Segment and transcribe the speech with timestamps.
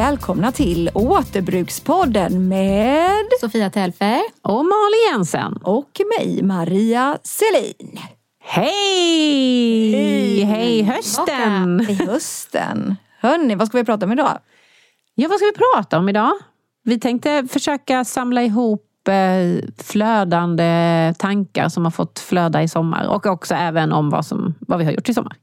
[0.00, 5.56] Välkomna till Återbrukspodden med Sofia Telfer och Malin Jensen.
[5.56, 7.98] och mig, Maria Selin.
[8.44, 9.92] Hej!
[9.92, 10.42] Hej!
[10.44, 11.80] Hej hösten!
[11.80, 12.96] I hösten.
[13.20, 14.38] Hörni, vad ska vi prata om idag?
[15.14, 16.32] Ja, vad ska vi prata om idag?
[16.84, 23.26] Vi tänkte försöka samla ihop eh, flödande tankar som har fått flöda i sommar och
[23.26, 25.36] också även om vad, som, vad vi har gjort i sommar.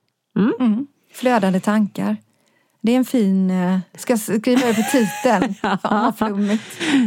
[0.60, 0.88] Mm.
[1.14, 2.18] Flödande tankar.
[2.88, 3.52] Det är en fin...
[3.52, 5.56] eh, Ska skriva det på titeln?
[6.18, 6.60] Fan.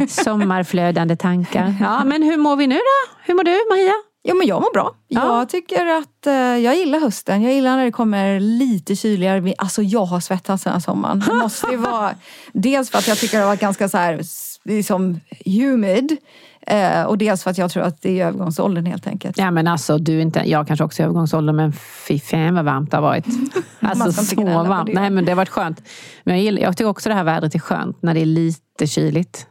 [0.08, 1.74] Sommarflödande tankar.
[1.80, 3.16] Ja, men hur mår vi nu då?
[3.24, 3.92] Hur mår du Maria?
[4.24, 4.94] Jo men jag mår bra.
[5.08, 5.38] Ja.
[5.38, 7.42] Jag tycker att eh, jag gillar hösten.
[7.42, 9.54] Jag gillar när det kommer lite kyligare.
[9.58, 11.22] Alltså jag har svettats den här sommaren.
[11.26, 12.14] Det måste ju vara
[12.52, 14.20] dels för att jag tycker det har varit ganska så här
[14.64, 16.16] liksom humid.
[16.66, 19.38] Eh, och dels för att jag tror att det är övergångsåldern helt enkelt.
[19.38, 21.72] Ja men alltså, du inte, jag kanske också är övergångsåldern men
[22.09, 23.26] fy fan vad varmt det har varit.
[23.81, 24.91] Alltså ska inte så varmt.
[24.94, 25.82] Nej men det har varit skönt.
[26.25, 28.87] Men jag, gillar, jag tycker också det här vädret är skönt när det är lite
[28.87, 29.47] kyligt.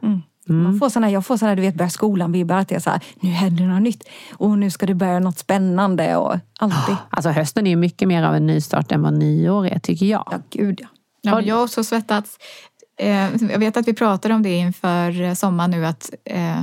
[0.50, 2.56] Man får såna, jag får såna, du vet, börja skolan-vibbar.
[2.56, 4.04] Att det är så här, nu händer något nytt.
[4.32, 6.16] Och nu ska det börja något spännande.
[6.16, 6.96] Och alltid.
[7.10, 10.28] Alltså hösten är ju mycket mer av en nystart än vad nyår är tycker jag.
[10.30, 10.88] Ja, gud ja.
[11.22, 12.38] Ja, men jag har också svettats.
[13.00, 16.62] Eh, jag vet att vi pratade om det inför sommaren nu att eh,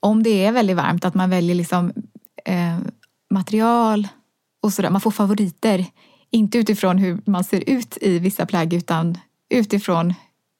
[0.00, 1.92] om det är väldigt varmt att man väljer liksom
[2.44, 2.76] eh,
[3.30, 4.08] material
[4.62, 4.90] och sådär.
[4.90, 5.84] Man får favoriter.
[6.30, 9.18] Inte utifrån hur man ser ut i vissa plagg utan
[9.50, 10.14] utifrån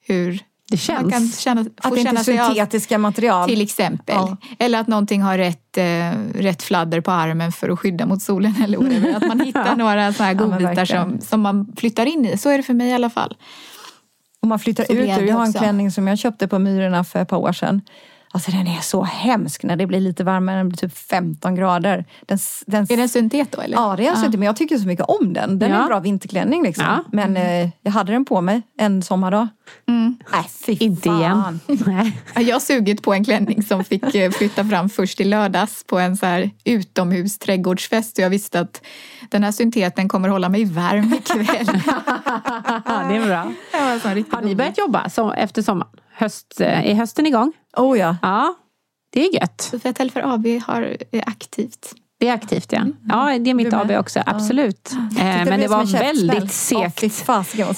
[0.06, 1.38] hur Det man kan känns.
[1.38, 3.48] känna, Att det inte känna är sig av syntetiska material.
[3.48, 4.14] till exempel.
[4.14, 4.36] Ja.
[4.58, 8.54] Eller att någonting har rätt, eh, rätt fladder på armen för att skydda mot solen.
[8.64, 9.14] Eller whatever.
[9.16, 11.10] Att man hittar några såna här Ja, godbitar verkligen.
[11.10, 12.38] som, som man flyttar in i.
[12.38, 13.36] Så är det för mig i alla fall.
[14.42, 15.04] Och man flyttar ut ur.
[15.04, 15.58] Jag har en också.
[15.58, 17.82] klänning som jag köpte på Myrorna för ett par år sedan.
[18.32, 22.04] Alltså den är så hemsk när det blir lite varmare, den blir typ 15 grader.
[22.26, 23.76] Den, den, Är det en syntet då eller?
[23.76, 25.58] Ja, det är alltså inte, men jag tycker så mycket om den.
[25.58, 25.82] Den är Ja.
[25.82, 26.84] en bra vinterklänning liksom.
[26.84, 27.04] Ja.
[27.12, 29.48] Men eh, jag hade den på mig en sommardag.
[29.88, 30.16] Mm.
[30.32, 31.20] Nej, fy Inte fan.
[31.68, 32.12] igen.
[32.46, 35.98] Jag har sugit på en klänning som fick eh, flytta fram först i lördags på
[35.98, 38.18] en så här utomhus trädgårdsfest.
[38.18, 38.82] Och jag visste att
[39.30, 41.80] den här synteten kommer hålla mig varm ikväll.
[42.84, 43.52] Ja, det är bra.
[43.72, 45.92] Det var en riktig Har ni börjat jobba så, efter sommaren?
[46.14, 47.52] Höst, eh, är hösten igång?
[47.76, 48.16] Oh ja.
[48.22, 48.54] Ja,
[49.12, 49.60] det är gött.
[49.60, 51.94] Sofia Telfer AB har, är aktivt.
[52.20, 52.86] Det är aktivt ja.
[53.08, 53.72] Ja, det är mitt?
[53.72, 54.22] AB också.
[54.26, 54.92] Absolut.
[54.92, 57.26] Eh, Tyckte Men det var väldigt Ja, segt.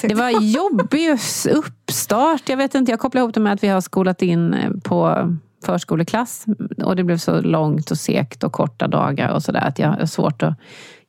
[0.01, 1.17] Det var jobbig
[1.53, 2.49] uppstart.
[2.49, 5.29] Jag vet inte, jag kopplar ihop det med att vi har skolat in eh, på
[5.65, 6.45] förskoleklass.
[6.83, 9.61] Och det blev så långt och segt och korta dagar och sådär.
[9.67, 10.57] Att jag har svårt att,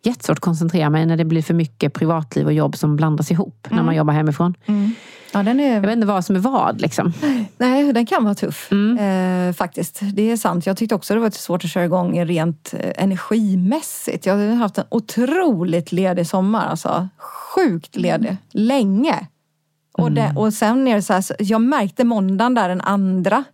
[0.02, 3.66] jättesvårt att koncentrera mig när det blir för mycket privatliv och jobb som blandas ihop
[3.70, 4.54] när man jobbar hemifrån.
[5.34, 5.74] Ja, den är...
[5.74, 7.12] Jag vet inte vad som är vad liksom.
[7.58, 8.68] Nej, den kan vara tuff.
[8.72, 9.48] Mm.
[9.48, 10.00] Eh, faktiskt.
[10.12, 10.66] Det är sant.
[10.66, 14.26] Jag tyckte också det var svårt att köra igång rent eh, energimässigt.
[14.26, 16.66] Jag har haft en otroligt ledig sommar.
[16.66, 17.08] Alltså.
[17.54, 18.36] Sjukt ledig.
[18.50, 19.26] Länge.
[19.98, 23.44] Och, det, och sen är det så här, jag märkte måndagen där den andra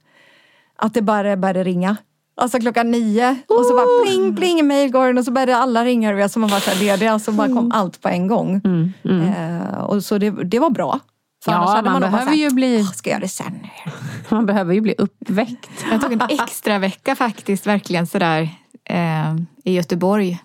[0.77, 1.97] att det bara började ringa.
[2.37, 6.11] Alltså klockan nio och så bara pling pling i mejlkorgen och så började alla ringa
[6.11, 7.19] du vet, som har varit så lediga.
[7.19, 8.61] Så bara kom allt på en gång.
[8.65, 9.29] Mm, mm.
[9.29, 11.01] Eh, och så det, det var bra.
[11.45, 13.67] För Ja, man bara behöver här, ju bli, "Åh, Ska jag göra det sen?
[14.29, 15.71] man behöver ju bli uppväckt.
[15.91, 18.49] Jag tog en extra vecka faktiskt, verkligen sådär
[18.85, 19.35] eh,
[19.65, 20.39] i Göteborg.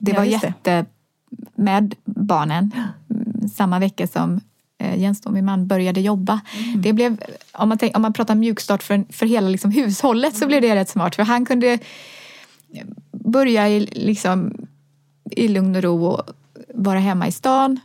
[0.00, 0.46] Det Ja, var just det.
[0.46, 0.86] jätte
[1.54, 2.70] med barnen.
[3.10, 4.40] Mm, Samma vecka som
[4.78, 6.40] eh, Jens, då, min man, började jobba.
[6.58, 6.82] Mm.
[6.82, 7.16] Det blev,
[7.52, 10.74] om, man tänk, om man pratar mjukstart för, för hela liksom, hushållet så blev det
[10.74, 11.14] rätt smart.
[11.14, 11.78] För han kunde
[13.12, 14.52] börja i, liksom,
[15.30, 16.22] i lugn och ro och
[16.74, 17.80] vara hemma i stan.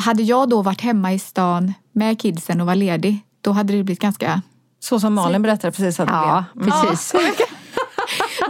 [0.00, 3.84] Hade jag då varit hemma i stan med kidsen och var ledig, då hade det
[3.84, 4.42] blivit ganska
[4.80, 6.70] Så som Malin berättade precis att det Ja, blev.
[6.70, 7.14] precis.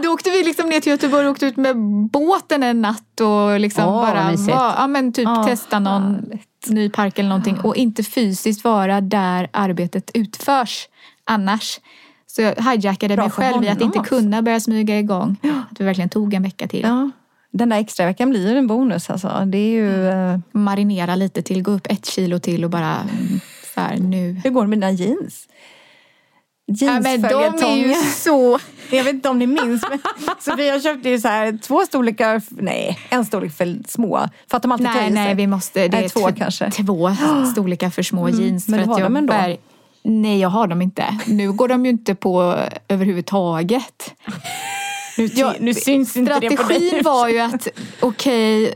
[0.03, 1.77] Då åkte vi liksom ner till Göteborg och åkte ut med
[2.11, 6.25] båten en natt och liksom Åh, bara var, ja, men typ Ja, testa någon
[6.67, 10.87] ny park eller någonting och inte fysiskt vara där arbetet utförs
[11.25, 11.79] annars.
[12.27, 14.15] Så jag hijackade Bra mig själv i att inte också.
[14.15, 15.35] kunna börja smyga igång.
[15.71, 16.81] Att vi verkligen tog en vecka till.
[16.81, 17.11] Ja.
[17.51, 19.43] Den där extra veckan blir en bonus alltså.
[19.45, 20.07] Det är ju...
[20.07, 23.39] eh, Marinera lite till, gå upp ett kilo till och bara mm,
[23.75, 24.41] så här, nu.
[24.43, 25.47] Hur går det med dina jeans?
[26.65, 28.03] Ja, men de är ju Jeansföljetongen.
[28.15, 28.59] så...
[28.91, 29.99] Jag vet inte om ni minns, men
[30.39, 34.29] Sofia köpte ju så här två storlekar, nej, en storlek för små.
[34.49, 35.87] För att de alltid Nej, nej, vi måste...
[35.87, 36.71] Det är två t- kanske.
[36.71, 37.15] Två
[37.51, 38.67] storlekar för små jeans.
[38.67, 39.33] men för du att har jag dem ändå?
[39.33, 39.57] bär-
[40.03, 41.19] Nej, jag har dem inte.
[41.25, 42.55] Nu går de ju inte på
[42.87, 44.13] överhuvudtaget.
[45.17, 46.57] Nu, Ja, nu syns inte det på dig.
[46.57, 47.67] Strategin var ju att
[48.01, 48.73] okej,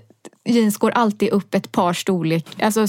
[0.50, 2.48] jeans går alltid upp ett par storlek.
[2.62, 2.86] Alltså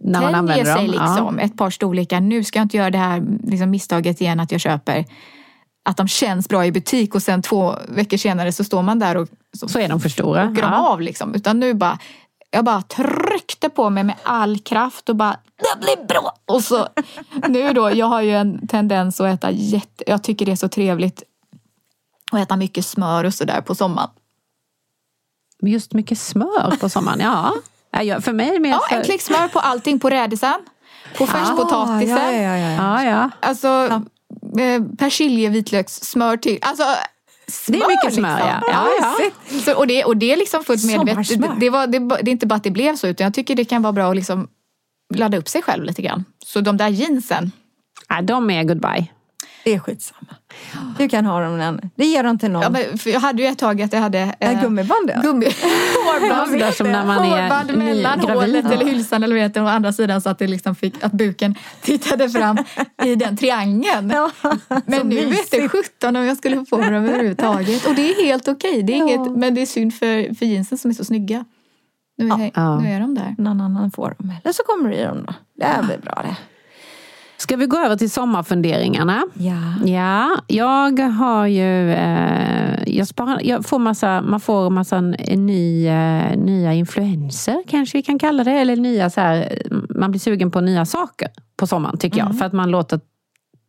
[0.00, 2.20] När man använder sig dem, liksom ett par storlekar.
[2.20, 5.04] Nu ska jag inte göra det här liksom, misstaget igen att jag köper
[5.88, 9.16] att de känns bra i butik och sen två veckor senare så står man där
[9.16, 9.28] och
[9.58, 10.44] så Så är de för stora.
[10.44, 10.88] åker de Ja.
[10.88, 11.34] av liksom.
[11.34, 11.98] Utan nu bara,
[12.50, 16.32] jag bara tryckte på mig med all kraft och bara, det blir bra!
[16.46, 16.86] Och så
[17.48, 20.68] nu då, jag har ju en tendens att äta jätte, jag tycker det är så
[20.68, 21.22] trevligt
[22.30, 24.10] att äta mycket smör och sådär på sommaren.
[25.62, 27.54] Just mycket smör på sommaren, ja.
[27.92, 28.94] Ja, jag- För mig är det mer Ja, så...
[28.94, 30.60] en klick smör på allting, på rädisen,
[31.18, 32.18] på färskpotatisen.
[32.18, 33.04] Ah, ja, ja, ja, ja.
[33.04, 33.30] Ja, ja.
[33.40, 33.68] Alltså
[34.60, 36.58] eh, persilje, vitlökssmör till.
[36.62, 36.84] Alltså,
[37.48, 38.48] smör, Det är mycket smör, liksom.
[38.48, 38.88] ja.
[39.00, 39.10] ja,
[39.52, 39.60] ja.
[39.60, 41.40] Så, och, det, och det är liksom fullt medvetet.
[41.40, 43.54] Det, det, var, det, det är inte bara att det blev så, utan jag tycker
[43.54, 44.48] det kan vara bra att liksom
[45.14, 46.24] ladda upp sig själv lite grann.
[46.46, 47.52] Så de där jeansen,
[48.08, 49.06] Ja, de är goodbye.
[49.64, 50.34] Det är skitsamma.
[50.98, 51.90] Du kan ha dem än.
[51.94, 52.62] Det ger de till någon.
[52.62, 55.22] ja, men, för jag hade ju ett tag att jag hade Äh, eh, gummibandet?
[55.22, 55.46] gummi,
[56.04, 59.92] hårband, som när man är hårband ny- mellan hålet eller hylsan eller heter, och andra
[59.92, 62.56] sidan så att, det liksom fick, att buken tittade fram
[63.04, 64.10] i den triangeln.
[64.10, 64.30] Ja,
[64.86, 65.50] Men nu vet mysigt.
[65.50, 67.86] det 17 om jag skulle få på mig dem överhuvudtaget.
[67.86, 68.82] Och det är helt okej.
[68.82, 69.08] Det är Ja.
[69.08, 71.44] inget, men det är synd för, för jeansen som är så snygga.
[72.18, 72.80] Nu är, Ja.
[72.80, 73.34] nu är de där.
[73.38, 74.32] Någon annan får dem.
[74.44, 75.34] Eller så kommer du i dem då.
[75.54, 76.36] Det blir bra det.
[77.40, 79.22] Ska vi gå över till sommarfunderingarna?
[79.34, 79.86] Ja.
[79.86, 81.90] Ja, jag har ju...
[81.90, 88.02] Eh, jag sparar, jag får massa, man får massa ny, eh, nya influenser, kanske vi
[88.02, 88.52] kan kalla det.
[88.52, 92.38] Eller nya så här, man blir sugen på nya saker på sommaren, tycker jag.
[92.38, 93.00] För att man låter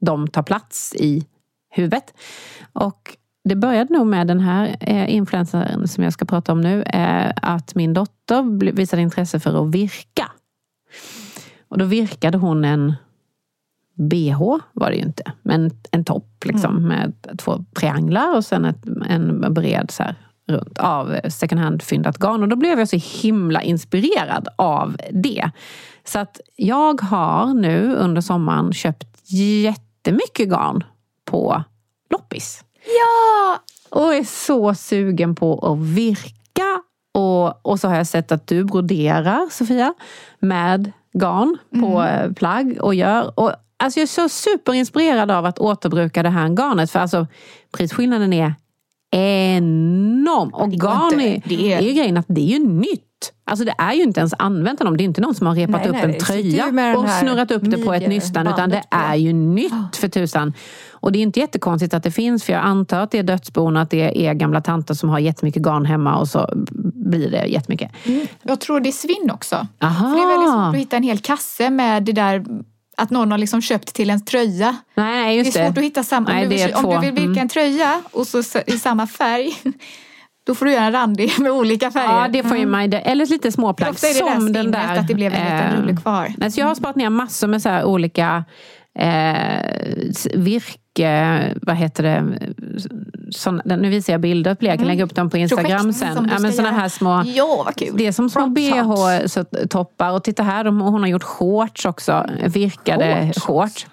[0.01, 1.25] dem ta plats i
[1.69, 2.13] huvudet.
[2.73, 6.83] Och det började nog med den här eh, influencern som jag ska prata om nu.
[6.83, 10.31] Eh, att min dotter visade intresse för att virka.
[11.67, 12.93] Och då virkade hon en
[13.95, 18.85] bh var det ju inte, men en topp liksom, med två trianglar och sen ett,
[19.09, 20.15] en bred så här,
[20.47, 22.43] runt av second hand-fyndat garn.
[22.43, 25.51] Och då blev jag så himla inspirerad av det.
[26.03, 30.83] Så att jag har nu under sommaren köpt jättemycket garn
[31.25, 31.63] på
[32.09, 32.63] loppis.
[32.85, 33.59] Ja!
[33.89, 36.81] Och är så sugen på att virka.
[37.13, 39.93] Och, och så har jag sett att du broderar, Sofia,
[40.39, 43.39] med garn på eh, plagg och gör.
[43.39, 46.91] Och, alltså jag är så superinspirerad av att återbruka det här garnet.
[46.91, 47.27] För alltså,
[47.71, 48.53] prisskillnaden är
[49.11, 50.53] enorm.
[50.53, 53.07] Och garn är, Det är- ju grejen att det är ju nytt.
[53.45, 54.97] Alltså det är ju inte ens använt än.
[54.97, 57.61] Det är inte någon som har repat Nej, upp nej, en tröja och snurrat upp
[57.65, 58.47] det på ett nystan.
[58.47, 60.53] Utan det är ju nytt för tusan.
[60.91, 63.77] Och det är inte jättekonstigt att det finns, för jag antar att det är dödsbon,
[63.77, 66.49] att det är gamla tanter som har jättemycket garn hemma och så
[66.93, 67.91] blir det jättemycket.
[68.43, 69.67] Jag tror det är svinn också.
[69.83, 70.09] Aha.
[70.09, 72.45] För det är väldigt svårt att hitta en hel kasse med det där
[73.01, 74.75] att någon har liksom köpt till en tröja.
[74.95, 75.65] Nej, Det är just det.
[75.67, 76.29] svårt att hitta samma.
[76.29, 77.37] Nej, om, du det är vill, om du vill virka Mm.
[77.37, 79.53] en tröja och så i samma färg,
[80.45, 82.21] då får du göra en randig med olika färger.
[82.21, 82.99] Ja, det får ju mig det.
[82.99, 83.89] Eller lite småplagg.
[83.89, 84.97] Ofta är det som den där.
[84.97, 86.33] att det blev en liten eh, rulle kvar.
[86.37, 88.45] Nej, så jag har sparat ner massor med så olika
[88.99, 89.71] eh,
[90.09, 90.27] s-
[90.95, 92.39] virke, vad heter det,
[93.31, 96.29] såna, nu visar jag bilder på jag kan lägga upp dem på Instagram Projekt sen.
[96.31, 97.93] Ja, men såna här små Ja, vad kul.
[97.97, 100.11] det är som små bh-toppar.
[100.11, 102.25] Och titta här, de, hon har gjort shorts också.
[102.45, 103.45] Virkade Shorts?
[103.45, 103.87] shorts.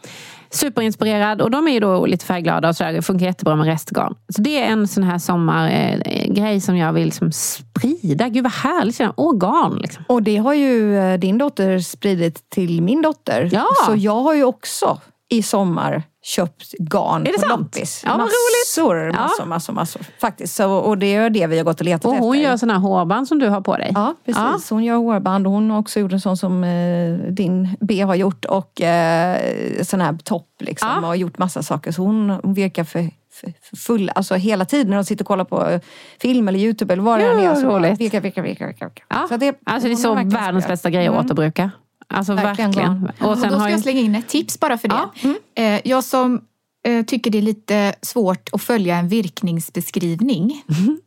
[0.50, 2.92] Superinspirerad och de är ju då lite färgglada och sådär.
[2.92, 4.14] Det funkar jättebra med restgarn.
[4.34, 8.28] Så det är en sån här sommargrej eh, som jag vill liksom sprida.
[8.28, 9.00] Gud vad härligt!
[9.16, 10.04] Åh, garn liksom.
[10.08, 13.48] Och det har ju eh, din dotter spridit till min dotter.
[13.52, 13.66] Ja.
[13.86, 17.60] Så jag har ju också i sommar köpt garn Är det på sant?
[17.60, 18.02] loppis.
[18.04, 19.14] Ja, massor, roligt.
[19.16, 19.22] Ja.
[19.22, 20.02] massor, massor, massor.
[20.20, 20.54] Faktiskt.
[20.54, 22.24] Så, och det är det vi har gått och letat Och efter.
[22.26, 23.92] hon gör såna här hårband som du har på dig.
[23.94, 24.70] Ja, precis.
[24.70, 28.14] Hon gör hårband och hon har också gjort en sån som eh, din B har
[28.14, 29.38] gjort och eh,
[29.82, 30.88] sån här topp liksom.
[30.88, 30.98] Ja.
[31.00, 31.92] Och har gjort massa saker.
[31.92, 33.10] Så hon, hon virkar för,
[33.76, 35.80] full, alltså hela tiden när de sitter och kollar på eh,
[36.20, 37.54] film eller Youtube eller vad det Ja, än är.
[37.54, 38.66] Så virkar, virkar, virkar.
[38.66, 38.90] virkar.
[39.08, 39.26] Ja.
[39.28, 41.26] Så det, alltså det är så världens bästa grej att Mm.
[41.26, 41.70] återbruka.
[42.14, 43.10] Alltså Verkligen verkligen.
[43.20, 44.94] Och Och sen då har ska jag slänga in ett tips bara för det.
[44.94, 45.36] Ja, mm.
[45.54, 46.40] Eh, Jag som
[46.86, 50.62] eh, tycker det är lite svårt att följa en virkningsbeskrivning.
[50.66, 51.00] Mhm.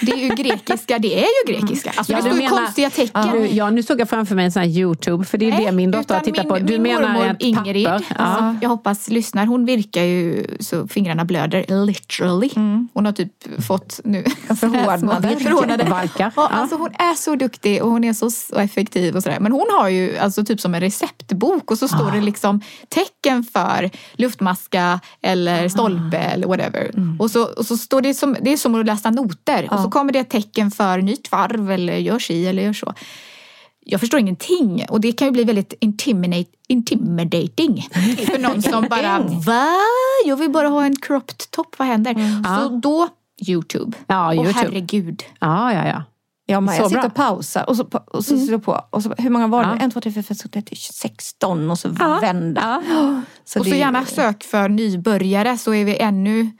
[0.00, 1.92] Det är ju grekiska, det är ju grekiska.
[1.96, 3.28] Alltså Ja, det du står ju konstiga tecken.
[3.32, 5.64] Nu, ja, nu såg jag framför mig en sån här Youtube, för det är Nej,
[5.66, 6.58] det min dotter har tittat min, på.
[6.58, 8.04] Du min menar ett Ingrid, papper?
[8.08, 8.14] Ja.
[8.24, 12.50] alltså, jag hoppas lyssnar, hon virkar ju så fingrarna blöder, literally.
[12.94, 13.32] Hon har typ
[13.66, 15.36] fått nu Förhårdnader.
[15.36, 15.86] förhårdnader.
[15.90, 16.32] Valkar.
[16.36, 16.56] Ja, Ja.
[16.60, 19.40] alltså hon är så duktig och hon är så, effektiv och sådär.
[19.40, 23.44] Men hon har ju alltså typ som en receptbok och så står det liksom tecken
[23.44, 26.90] för luftmaska eller stolpe eller whatever.
[27.18, 29.68] Och, så, och så står det som, det är som att läsa noter.
[29.70, 32.94] Och så kommer det ett tecken för nytt varv eller gör si eller gör så.
[33.86, 37.88] Jag förstår ingenting och det kan ju bli väldigt intimidate, intimidating
[38.26, 39.68] för någon som bara va?
[40.26, 42.14] Jag vill bara ha en cropped top, vad händer?
[42.60, 43.08] Så då
[43.48, 43.96] Youtube.
[44.06, 44.58] Ja, Åh Youtube.
[44.58, 45.22] herregud.
[45.40, 46.02] Ja, ja, ja.
[46.46, 48.80] Ja, Så jag sitter och pausar och så, och så sitter jag på.
[48.90, 49.70] Och så, hur många var det?
[49.70, 49.84] Ja.
[49.84, 51.88] En, två, tre, fyra, fem, sex, sju, åtta, 16 och så
[52.20, 52.82] vända.
[53.44, 56.50] Så och så gärna sök för nybörjare så är vi ännu...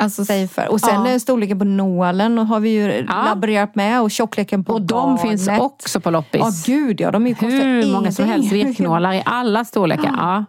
[0.00, 0.68] Alltså, för.
[0.70, 1.08] Och sen Ja.
[1.08, 3.24] är storleken på nålen och har vi ju Ja.
[3.24, 5.20] laborerat med och tjockleken på Och de garnet.
[5.22, 6.40] finns också på loppis.
[6.40, 10.14] Ja gud ja, de är ju Hur många som helst virknålar i alla storlekar.
[10.18, 10.44] Ja.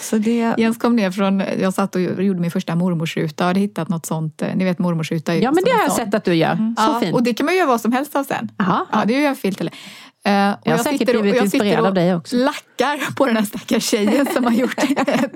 [0.00, 3.60] Så det, Jens kom ner från, jag satt och gjorde min första mormorsruta och hade
[3.60, 5.36] hittat något sånt, eh, ni vet mormorsruta.
[5.36, 6.56] ja, men det har jag sett att du gör.
[6.56, 7.14] Så Ja, fint.
[7.14, 8.48] och det kan man göra vad som helst av sen.
[8.58, 8.86] Jaha.
[8.92, 9.72] Ja, det gör jag filt eller.
[10.26, 12.36] Eh, och Jag har säkert blivit och jag inspirerad av dig också.
[12.36, 15.30] lackar på den här stackars tjejen som har gjort en,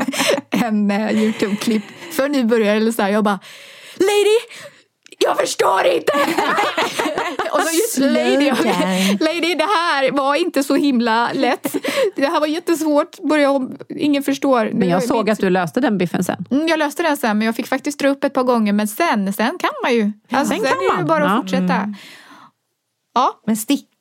[0.50, 2.76] en eh, Youtube-klipp för nybörjare.
[2.76, 3.09] Eller så här.
[3.11, 3.38] Jag bara,
[3.97, 4.38] Lady,
[5.18, 6.12] jag förstår inte!
[7.52, 8.50] och så just lady,
[9.21, 11.76] lady, det här var inte så himla lätt.
[12.16, 13.18] Det här var jättesvårt.
[13.23, 14.71] Börja om, ingen förstår.
[14.75, 16.45] Men jag såg mitt- att du löste den biffen sen.
[16.50, 18.88] Mm, jag löste den sen men jag fick faktiskt dra upp ett par gånger men
[18.88, 20.12] sen, sen kan man ju.
[20.30, 21.07] Alltså, sen sen kan är det man.
[21.07, 21.37] bara att Ja.
[21.42, 21.95] fortsätta.
[23.14, 23.57] Ja, men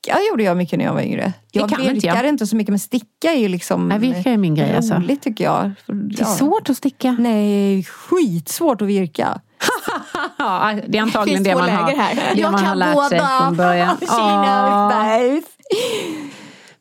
[0.08, 1.34] sticka gjorde jag mycket när jag var yngre.
[1.52, 2.30] Jag kan inte virkar jag.
[2.30, 4.94] inte så mycket men sticka är ju liksom Nej, virka är min grej, alltså.
[4.94, 5.72] roligt tycker jag.
[5.86, 7.16] Det är svårt att sticka.
[7.20, 9.42] Nej, skitsvårt att virka.
[10.88, 12.16] Det är antagligen det två man har, här.
[12.36, 13.40] det Jag man kan har lärt sig båda.
[13.44, 13.98] från början.
[13.98, 15.48] She knows both.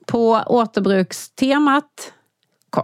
[0.06, 2.12] På återbrukstemat,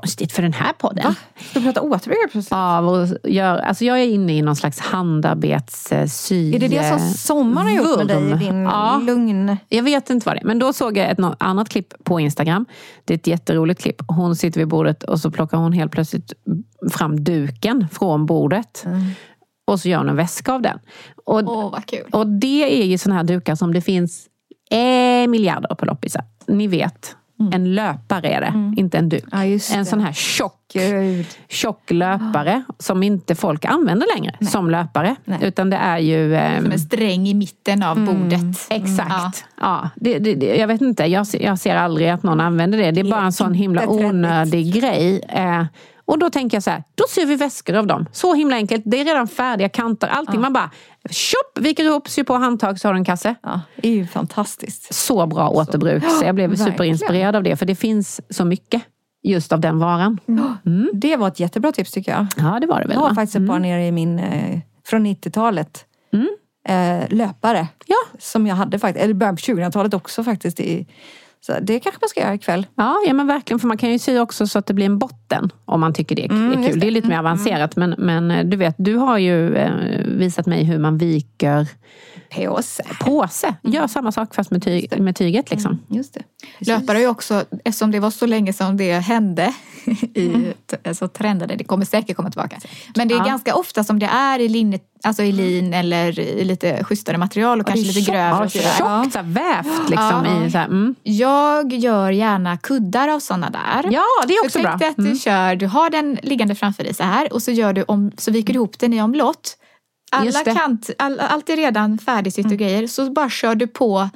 [0.01, 1.15] konstigt för den här podden.
[1.51, 2.53] Ska vi prata återbruk plötsligt?
[2.53, 6.55] Av och gör, alltså jag är inne i någon slags handarbetssy...
[6.55, 9.01] Är det det som sommaren har gjort med dig i din Ja.
[9.07, 9.57] lugn...
[9.69, 10.45] Jag vet inte vad det är.
[10.45, 12.67] Men då såg jag ett annat klipp på Instagram.
[13.05, 14.03] Det är ett jätteroligt klipp.
[14.09, 16.33] Hon sitter vid bordet och så plockar hon helt plötsligt
[16.93, 18.85] fram duken från bordet.
[19.67, 20.79] Och så gör hon en väska av den.
[21.25, 22.07] Och, åh vad kul.
[22.13, 24.27] och det är ju såna här dukar som det finns
[24.71, 26.25] eh, miljarder på loppisar.
[26.47, 27.17] Ni vet.
[27.53, 29.25] En löpare är det, inte en duk.
[29.33, 31.27] Ja, en sån här tjock, Gud.
[31.49, 35.17] tjock löpare som inte folk använder längre som löpare.
[35.25, 35.39] Nej.
[35.43, 36.37] Utan det är ju...
[36.37, 38.67] ehm, Som en sträng i mitten av bordet.
[38.71, 39.45] Exakt.
[39.61, 39.91] Ja.
[39.97, 42.91] det, det, det, jag vet inte, jag, ser- jag ser aldrig att någon använder det.
[42.91, 45.21] Det är bara en sån himla onödig grej.
[45.29, 45.65] Eh,
[46.05, 48.07] och då tänker jag så här, då syr vi väskor av dem.
[48.13, 48.83] Så himla enkelt.
[48.87, 50.41] Det är redan färdiga kanter, allting.
[50.41, 50.71] Man bara,
[51.11, 53.35] tjopp, viker ihop, syr på handtag så har du en kasse.
[53.43, 54.95] Ja, det är ju fantastiskt.
[54.95, 56.05] Så bra återbruk.
[56.05, 56.73] Så jag blev verkligen.
[56.73, 57.57] superinspirerad av det.
[57.57, 58.83] För det finns så mycket
[59.23, 60.19] just av den varan.
[60.93, 62.27] Det var ett jättebra tips tycker jag.
[62.37, 62.95] Ja, det var det väl.
[62.95, 63.15] Jag har va?
[63.15, 65.87] faktiskt ett par nere i min, eh, från 90-talet.
[66.69, 67.69] Eh, löpare.
[67.87, 67.97] Ja.
[68.19, 70.61] Som jag hade faktiskt, eller början på 2000-talet också faktiskt.
[70.61, 70.87] I,
[71.47, 72.67] så det kanske man ska göra ikväll.
[72.75, 73.61] Ja, ja men verkligen.
[73.61, 75.51] För man kan ju sy också så att det blir en botten.
[75.65, 76.65] Om man tycker det är, är kul.
[76.65, 76.87] just Det.
[76.87, 77.77] är lite mer avancerat.
[77.77, 79.73] Men, men eh, du vet, du har ju eh,
[80.07, 81.69] visat mig hur man viker
[82.35, 82.83] Påse.
[83.01, 83.55] påse.
[83.63, 85.51] Gör samma sak fast med, tyg, med tyget.
[85.51, 85.79] Liksom.
[85.89, 86.23] Just det.
[86.59, 89.55] Löpare är ju också, eftersom det var så länge som det hände,
[90.15, 90.53] i,
[90.85, 92.59] alltså trendade, det kommer säkert komma tillbaka.
[92.97, 93.25] Men det är Ja.
[93.25, 97.59] ganska ofta som det är i, linne, alltså i lin eller i lite schysstare material
[97.61, 98.29] och det kanske lite grövre.
[98.29, 99.03] Ja, och sådär.
[99.03, 100.25] tjockt, här, vävt liksom.
[100.27, 100.47] Ja.
[100.47, 100.95] I, så här, mm.
[101.03, 103.93] Jag gör gärna kuddar av sådana där.
[103.93, 104.77] Ja, det är också så bra.
[104.79, 105.19] tänk att du Mm.
[105.19, 108.31] kör, du har den liggande framför dig så här och så, gör du om, så
[108.31, 109.57] viker du ihop den i omlott.
[110.13, 110.41] Alla.
[110.41, 110.57] Mm.
[110.57, 112.87] kant, all, allt är redan färdigsytt och grejer.
[112.87, 114.09] Så bara kör du på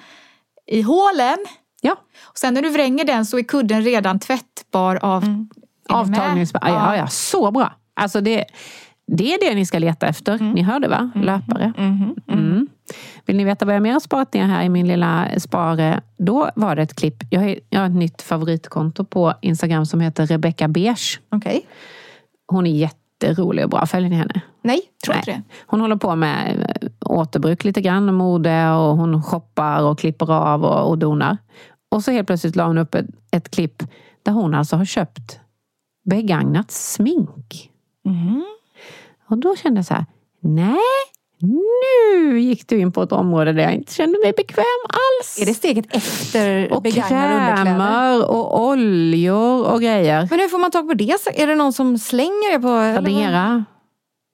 [0.66, 1.36] i hålen.
[1.80, 1.96] Ja.
[2.22, 5.46] Och sen när du vränger den så är kudden redan tvättbar av med?
[5.88, 6.64] Avtagningsband.
[6.66, 6.94] Ja.
[6.94, 6.96] Ja.
[6.96, 7.72] ja, så bra.
[8.00, 8.44] Alltså det,
[9.06, 10.38] det är det ni ska leta efter.
[10.38, 11.10] Ni hörde va?
[11.14, 11.72] Löpare.
[12.28, 12.68] Mm.
[13.26, 16.00] Vill ni veta vad jag mer har sparat ner här i min lilla spare?
[16.18, 17.24] Då var det ett klipp.
[17.30, 21.20] Jag har, jag har ett nytt favoritkonto på Instagram som heter Rebecca Beige.
[21.28, 21.66] Okej.
[22.46, 23.86] Hon är jätterolig och bra.
[23.86, 24.40] Följer ni henne?
[24.62, 24.80] Nej.
[25.04, 25.42] Tror inte det.
[25.66, 30.32] Hon håller på med eh, återbruk lite grann, och mode och hon shoppar och klipper
[30.32, 31.36] av och, och donar.
[31.88, 33.82] Och så helt plötsligt la hon upp ett, ett klipp
[34.22, 35.40] där hon alltså har köpt
[36.04, 37.70] begagnat smink.
[39.28, 40.06] Och då kände jag så här,
[40.40, 40.78] nej,
[41.38, 45.38] nu gick du in på ett område där jag inte kände mig bekväm alls.
[45.40, 47.64] Är det steget efter och begagnade underkläder?
[47.64, 50.26] krämer och oljor och grejer.
[50.30, 51.16] Men hur får man tag på det?
[51.34, 52.68] Är det någon som slänger det på...
[52.68, 53.64] Radera.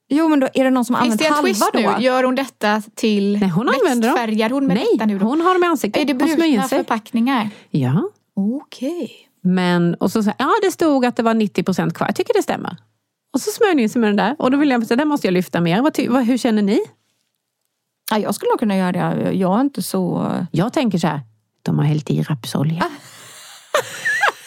[0.09, 1.79] Jo, men då, är det någon som använt en halva twist då?
[1.79, 2.05] nu?
[2.05, 4.15] Gör hon detta till Nej, hon använder dem.
[4.17, 5.27] växtfärgar hon med Nej, detta nu då?
[5.27, 6.03] hon har dem i ansiktet.
[6.03, 7.51] Är det brutna förpackningar?
[7.71, 8.09] Ja.
[8.37, 9.11] Okej.
[9.43, 12.07] Men, och så ja det stod att det var 90% kvar.
[12.09, 12.77] Jag tycker det stämmer.
[13.33, 14.37] Och så smörjde ni in sig med den där.
[14.39, 15.83] Och då vill jag säga, det måste jag lyfta mer.
[15.83, 16.81] Vad, vad, hur känner ni?
[18.11, 19.33] Ja, jag skulle nog kunna göra det.
[19.33, 20.33] Jag är inte så...
[20.51, 21.21] Jag tänker så här,
[21.63, 22.85] de har hällt i rapsolja.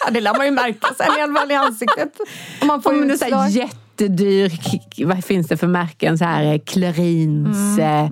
[0.05, 2.19] Ja, det lär man ju märka sen i alla fall i ansiktet.
[2.61, 6.17] Om man får Om det är jättedyr, vad finns det för märken?
[6.17, 8.11] Så här, eh, Clarins, Mm.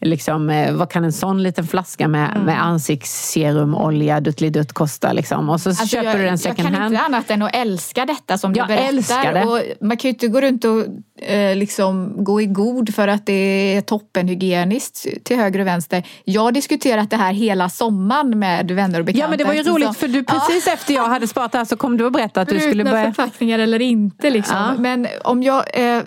[0.00, 2.42] Liksom, eh, vad kan en sån liten flaska med, Mm.
[2.44, 5.12] med ansiktsserumolja duttelidutt kosta?
[5.12, 5.50] Liksom?
[5.50, 6.94] Och så köper jag, du den jag second kan hand.
[6.94, 9.46] inte annat än att älska detta som Jag du berättar.
[9.46, 10.84] Och man kan ju inte gå runt och
[11.22, 13.32] eh, liksom gå i god för att det
[13.76, 16.06] är toppenhygieniskt till höger och vänster.
[16.24, 19.24] Jag har diskuterat det här hela sommaren med vänner och bekanta.
[19.24, 21.58] Ja men det var ju eftersom- roligt för du precis efter jag hade sparat det
[21.58, 23.12] här så kom du och berättade att du skulle Brutna börja...
[23.14, 24.30] förpackningar eller inte.
[24.30, 24.56] Liksom.
[24.56, 24.74] Ja.
[24.78, 25.64] Men om jag...
[25.74, 26.02] Eh,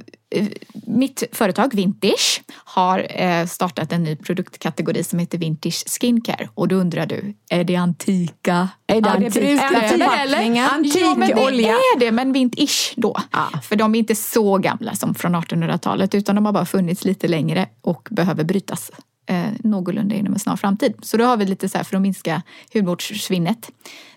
[0.88, 6.50] mitt företag Vintage har eh, startat en ny produktkategori som heter Vintage Skincare.
[6.56, 8.70] Och då undrar du, är det antika?
[8.88, 11.70] Är det Ja, antik- antik- antik ja, men det olja?
[11.70, 13.18] är det, men vintage då.
[13.32, 13.60] Ja.
[13.64, 17.28] För de är inte så gamla liksom från 1800-talet utan de har bara funnits lite
[17.28, 18.92] längre och behöver brytas
[19.30, 20.94] eh, någorlunda inom en snar framtid.
[21.02, 22.42] Så då har vi lite så här för att minska
[22.74, 23.72] hudvårdssvinnet.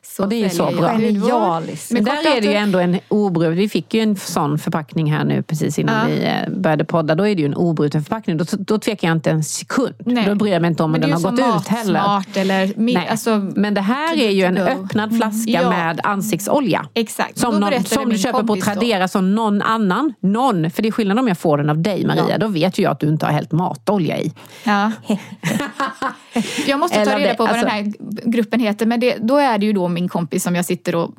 [0.09, 0.99] Så Och det är ju så bra.
[0.99, 1.93] Genialiskt.
[1.93, 5.13] Men kort där är det ju ändå en obruten, vi fick ju en sån förpackning
[5.13, 6.17] här nu precis innan Ja.
[6.17, 7.15] vi eh, började podda.
[7.15, 8.37] Då är det ju en obruten förpackning.
[8.37, 9.95] Då, då tvekar jag inte en sekund.
[9.99, 10.25] Nej.
[10.27, 11.93] Då bryr jag mig inte om Men den det har gått ut heller.
[11.93, 13.09] Matsmart eller Nej.
[13.11, 15.71] alltså, Men det här är ju en öppnad flaska Ja.
[15.71, 16.87] med ansiktsolja.
[16.95, 17.39] Exakt.
[17.39, 18.71] Som, någon, som du köper på kompis då.
[18.73, 20.15] Tradera som någon annan.
[20.21, 20.71] Någon.
[20.71, 22.25] För det är skillnad om jag får den av dig Maria.
[22.31, 22.39] Ja.
[22.39, 24.33] Då vet ju jag att du inte har hällt matolja i.
[24.65, 24.93] Ja.
[26.67, 27.93] Jag måste ta reda på vad alltså- den här
[28.31, 28.87] gruppen heter.
[28.87, 31.11] Men det, då är det ju då min kompis som jag sitter och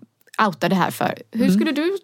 [0.48, 1.14] outar det här för.
[1.32, 1.54] Hur Mm.
[1.54, 1.98] skulle du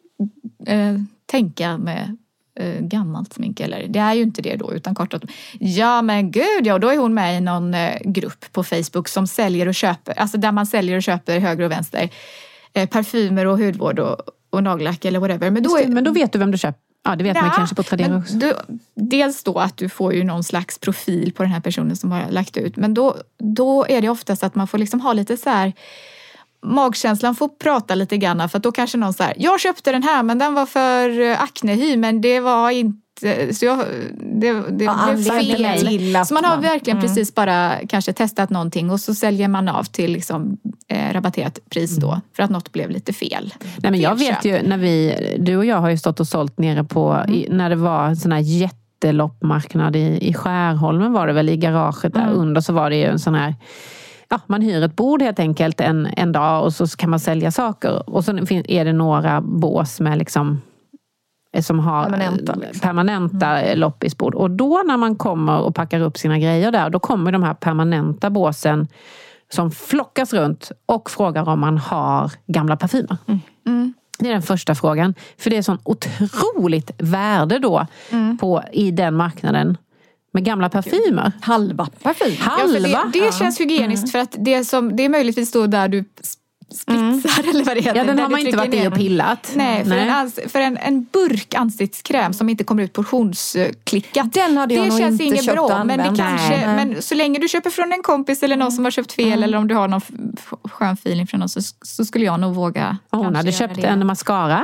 [0.68, 2.18] eh, tänka med
[2.60, 3.60] eh, gammalt smink?
[3.60, 5.24] Eller, det är ju inte det då, utan kort att
[5.60, 9.08] ja men gud ja, och då är hon med i någon eh, grupp på Facebook
[9.08, 12.10] som säljer och köper, alltså där man säljer och köper höger och vänster
[12.74, 14.18] eh, parfymer och hudvård och,
[14.50, 15.52] och nagellack eller whatever.
[15.52, 16.80] Men då, är, Men då vet du vem du köper.
[17.06, 18.34] Ja, det vet man Nja, kanske på Tradera också.
[18.34, 18.54] Du,
[18.96, 22.32] dels då att du får ju någon slags profil på den här personen som har
[22.32, 22.76] lagt ut.
[22.76, 25.74] Men då, då är det oftast att man får liksom ha lite så här
[26.64, 30.24] magkänslan får prata lite grann för att då kanske någon säger jag köpte den här
[30.24, 33.00] men den var för eh, aknehy men det var inte
[33.54, 33.80] så jag,
[34.42, 36.26] det, det Ja, blev fel.
[36.26, 37.10] Så man har verkligen Mm.
[37.10, 41.96] precis bara kanske testat någonting och så säljer man av till liksom, eh, rabatterat pris
[41.98, 43.54] då för att något blev lite fel.
[43.78, 44.46] Nej, men jag vet köp.
[44.46, 47.70] ju när vi, du och jag har ju stått och sålt nere på, i, när
[47.70, 52.62] det var sån här jätteloppmarknad i, i Skärholmen var det väl i garaget där under
[52.62, 53.56] så var det ju en sån här
[54.30, 57.52] Ja, man hyr ett bord helt enkelt en, en dag och så kan man sälja
[57.52, 58.10] saker.
[58.10, 58.32] Och så
[58.68, 60.62] är det några bås med liksom
[61.54, 62.80] eh, som har Permanenta, eh, liksom.
[62.80, 63.80] permanenta mm.
[63.80, 64.36] loppisbord.
[64.36, 67.54] Och då när man kommer och packar upp sina grejer där, då kommer de här
[67.54, 68.88] permanenta båsen
[69.50, 73.18] som flockas runt och frågar om man har gamla parfymer.
[74.20, 75.14] Det är den första frågan.
[75.38, 77.88] För det är sån otroligt värde då
[78.40, 79.78] på, i den marknaden
[80.34, 81.32] med gamla parfymer.
[81.42, 82.36] Halva parfym.
[82.40, 83.04] Ja, för Halva?
[83.14, 86.06] det, det känns hygieniskt för att det, som, det är möjligtvis då där du
[86.74, 87.96] spritsar eller vad det heter.
[87.96, 89.52] Ja, den har man inte varit i och pillat.
[89.56, 94.34] Nej, för, En, ans- för en, en burk ansiktskräm som inte kommer ut portionsklickat.
[94.34, 95.84] Den hade jag det nog känns inte inget köpt och bra.
[95.84, 96.86] Men, det kanske, Nej.
[96.86, 99.58] men så länge du köper från en kompis eller någon som har köpt fel eller
[99.58, 100.02] om du har någon
[100.64, 102.98] skön feeling från någon så, så skulle jag nog våga.
[103.12, 103.88] Hon hade köpt det.
[103.88, 104.64] en mascara.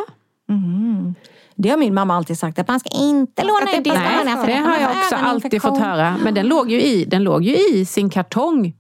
[1.62, 3.94] Det har min mamma alltid sagt, att man ska inte låna ut det.
[3.94, 6.16] Nej, det har jag också alltid fått höra.
[6.24, 8.74] Men den låg ju i, den låg ju i sin kartong.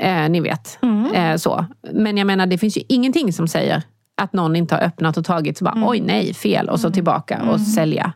[0.00, 0.78] Eh, ni vet.
[1.14, 1.64] Eh, så.
[1.92, 3.82] Men jag menar, det finns ju ingenting som säger
[4.22, 7.42] att någon inte har öppnat och tagit så bara, oj nej, fel och så tillbaka
[7.42, 8.12] och sälja.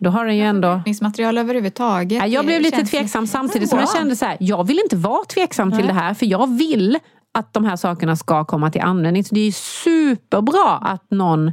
[0.00, 0.68] Då har den ju ändå...
[0.68, 2.18] Förpackningsmaterial överhuvudtaget.
[2.18, 4.96] Ja, jag blev det lite tveksam samtidigt som jag kände så här, jag vill inte
[4.96, 6.98] vara tveksam till det här för jag vill
[7.34, 9.24] att de här sakerna ska komma till användning.
[9.24, 11.52] Så det är ju superbra att någon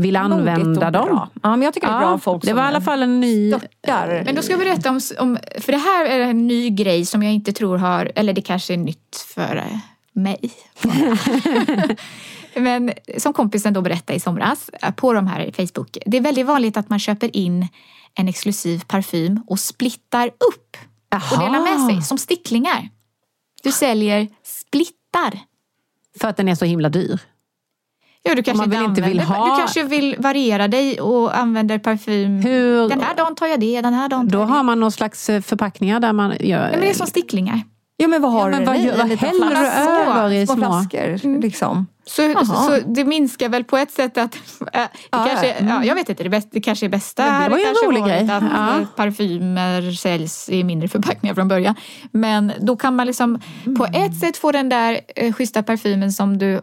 [0.00, 1.08] vill använda dem.
[1.08, 1.28] bra.
[1.42, 3.52] Ja, men jag tycker det är bra folk det var i alla fall en ny...
[3.52, 4.22] störtar.
[4.24, 7.22] Men då ska jag berätta om, om, för det här är en ny grej som
[7.22, 9.64] jag inte tror har, eller det kanske är nytt för
[10.12, 10.52] mig.
[12.54, 15.98] Men som kompisen då berättade i somras eh, på de här Facebook.
[16.06, 17.68] Det är väldigt vanligt att man köper in
[18.14, 20.76] en exklusiv parfym och splittar upp
[21.32, 22.88] och delar med sig som sticklingar.
[23.62, 25.40] Du säljer splittar.
[26.20, 27.20] För att den är så himla dyr.
[28.22, 31.36] Ja, du kanske man vill inte vill använder- ha- Du kanske vill variera dig och
[31.38, 32.36] använder parfym.
[32.42, 34.52] Hur- Den här dagen tar jag det, den här dagen tar Då jag det.
[34.52, 36.64] har man någon slags eh, förpackningar där man gör...
[36.64, 37.60] Ja, men det är som sticklingar.
[37.96, 39.66] Ja men vad har Ja, men du vad En vad häller du
[40.10, 41.86] över i små små- flaskor liksom.
[42.06, 44.34] Så, så det minskar väl på ett sätt att...
[44.34, 44.40] Äh,
[44.72, 45.54] det Ja, kanske, ja.
[45.54, 45.72] Mm.
[45.74, 47.66] ja, jag vet inte, det, bästa, det kanske är bästa Men det var ju en
[47.68, 48.30] kanske rolig grej.
[48.30, 48.78] att Ja.
[48.80, 51.74] eh, parfymer säljs i mindre förpackningar från början.
[52.12, 53.40] Men då kan man liksom
[53.78, 54.02] på Mm.
[54.02, 56.60] ett sätt få den där eh, schyssta parfymen som du,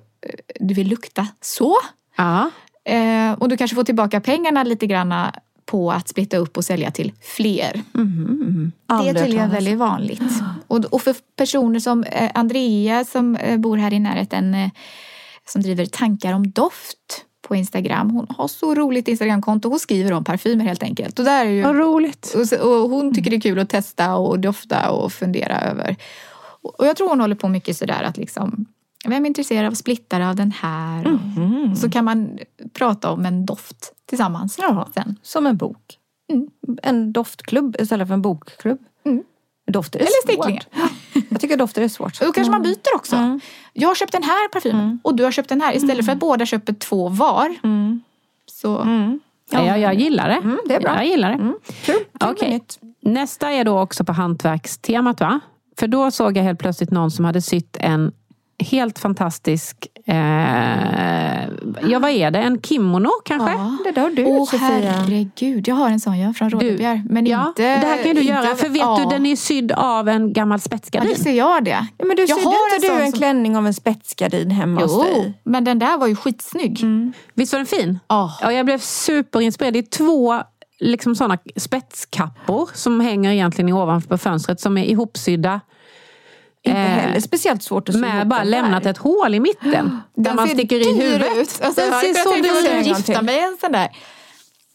[0.59, 1.75] du vill lukta så.
[2.15, 2.49] Ja.
[2.85, 5.33] Eh, och du kanske får tillbaka pengarna lite granna
[5.67, 7.81] på att splitta upp och sälja till fler.
[7.91, 10.21] Det är Aldrig hört tydligen väldigt vanligt.
[10.67, 14.69] Och, och för personer som eh, Andrea som eh, bor här i närheten eh,
[15.45, 18.09] som driver tankar om doft på Instagram.
[18.09, 19.69] Hon har så roligt Instagramkonto.
[19.69, 21.19] Hon skriver om parfymer helt enkelt.
[21.19, 22.35] Och, där är ju, Vad roligt.
[22.35, 25.95] och, och hon tycker det är kul att testa och dofta och fundera över.
[26.61, 28.65] Och jag tror hon håller på mycket sådär att liksom
[29.09, 31.19] vem är intresserad av splittare av den här?
[31.75, 32.39] Så kan man
[32.73, 34.87] prata om en doft tillsammans Ja.
[34.93, 35.15] sen.
[35.21, 35.97] Som en bok.
[36.31, 36.47] Mm.
[36.83, 38.79] En doftklubb istället för en bokklubb.
[39.05, 39.23] Mm.
[39.71, 40.63] Dofter är Eller sticklingar.
[41.29, 42.19] Jag tycker dofter är svårt.
[42.19, 43.15] Då kanske man byter också.
[43.15, 43.39] Mm.
[43.73, 45.75] Jag har köpt den här parfymen och du har köpt den här.
[45.75, 47.55] Istället för att båda köper två var.
[48.51, 48.87] Så
[49.49, 49.65] Ja.
[49.65, 50.35] Jag, jag gillar det.
[50.35, 50.95] Mm, det är bra.
[50.95, 51.37] Jag gillar det.
[51.37, 51.53] Kul.
[51.85, 52.49] Kul med Okej.
[52.49, 52.79] nytt.
[53.01, 55.39] Nästa är då också på hantverkstemat va?
[55.79, 58.11] För då såg jag helt plötsligt någon som hade sytt en
[58.59, 60.15] helt fantastisk, eh,
[61.89, 63.51] ja vad är det, en kimono kanske?
[63.51, 63.77] Ja.
[63.83, 64.59] Det där har du Åh Sofia.
[64.67, 67.03] herregud, jag har en sån ja, från Rådebjer.
[67.09, 67.61] Men ja, inte...
[67.63, 68.55] det här kan du inte- göra.
[68.55, 68.99] För vet ja.
[69.03, 71.09] du, den är sydd av en gammal Ja, spetsgardin.
[71.09, 71.87] det ser jag det.
[71.97, 74.51] Ja, men du, Jag sydde har inte en du en som- klänning av en spetsgardin
[74.51, 75.33] hemma hos Jo, dig?
[75.43, 76.85] men den där var ju skitsnygg.
[77.33, 77.99] Visst var den fin?
[78.07, 78.37] Ja.
[78.41, 79.73] Ja, jag blev superinspirerad.
[79.73, 80.35] Det är två
[80.79, 85.61] liksom såna spetskappor som hänger egentligen i ovanför fönstret som är ihopsydda.
[86.67, 89.99] Inte Eh, heller speciellt svårt att sy Med bara lämnat ett hål i mitten.
[90.15, 91.37] Där Den man sticker i huvudet.
[91.37, 91.61] Ut.
[91.63, 92.87] Alltså, Den jag ser jag så jag dyr ut.
[92.87, 93.89] gifta mig en sån där.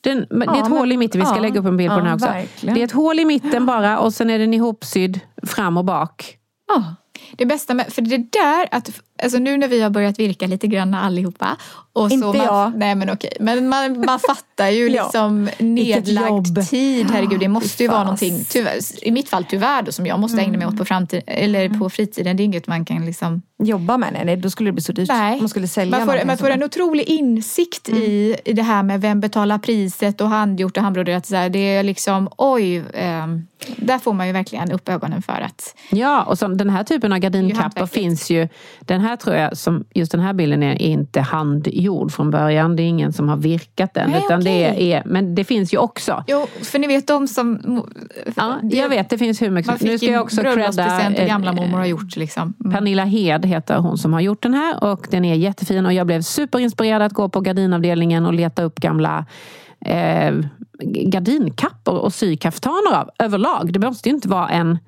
[0.00, 1.66] Den, men det är Ja, ett men- hål i mitten, vi ska ja, lägga upp
[1.66, 2.26] en bild på ja, den här också.
[2.26, 2.74] verkligen.
[2.74, 6.36] Det är ett hål i mitten bara och sen är den ihopsydd fram och bak.
[6.68, 6.84] Ja.
[7.36, 8.90] Det bästa med, för det där att,
[9.22, 11.56] alltså nu när vi har börjat virka lite grann allihopa.
[11.94, 12.72] Och så Inte man, jag.
[12.76, 15.02] Nej men okej, men man, man fattar ju Ja.
[15.04, 16.66] liksom nedlagd jobb.
[16.68, 17.10] tid.
[17.10, 20.40] Herregud, det måste ju vara någonting, tyvärr, i mitt fall tyvärr då, som jag måste
[20.40, 22.36] ägna mig åt på, framtid, eller på fritiden.
[22.36, 24.92] Det är inget man kan liksom Jobba med nej, nej, då skulle det bli så
[24.92, 25.08] dyrt.
[25.08, 25.40] Nej.
[25.40, 28.82] Man skulle sälja man får, man som får en otrolig insikt i, i det här
[28.82, 31.26] med vem betalar priset och handgjort och handbroderat.
[31.26, 31.48] Så här.
[31.48, 36.22] Det är liksom, oj, ehm, där får man ju verkligen upp ögonen för att Ja,
[36.22, 38.48] och så, den här typen av gardinkappor finns ju.
[38.80, 42.76] Den här tror jag, som just den här bilden är inte handgjord från början.
[42.76, 44.10] Det är ingen som har virkat den.
[44.10, 44.92] Nej, utan det okej.
[44.92, 46.24] är, men det finns ju också.
[46.26, 47.82] Jo, för ni vet de som...
[48.36, 50.96] Ja, det- jag vet, det finns hur mycket Nu ska jag också credda...
[50.96, 52.54] och eh, gamla mormor har gjort liksom.
[52.60, 52.72] Mm.
[52.72, 56.06] Pernilla Hed heter hon som har gjort den här och den är jättefin och jag
[56.06, 59.26] blev superinspirerad att gå på gardinavdelningen och leta upp gamla
[59.86, 60.34] eh,
[61.06, 63.72] gardinkappor och sy kaftaner av överlag.
[63.72, 64.78] Det måste ju inte vara en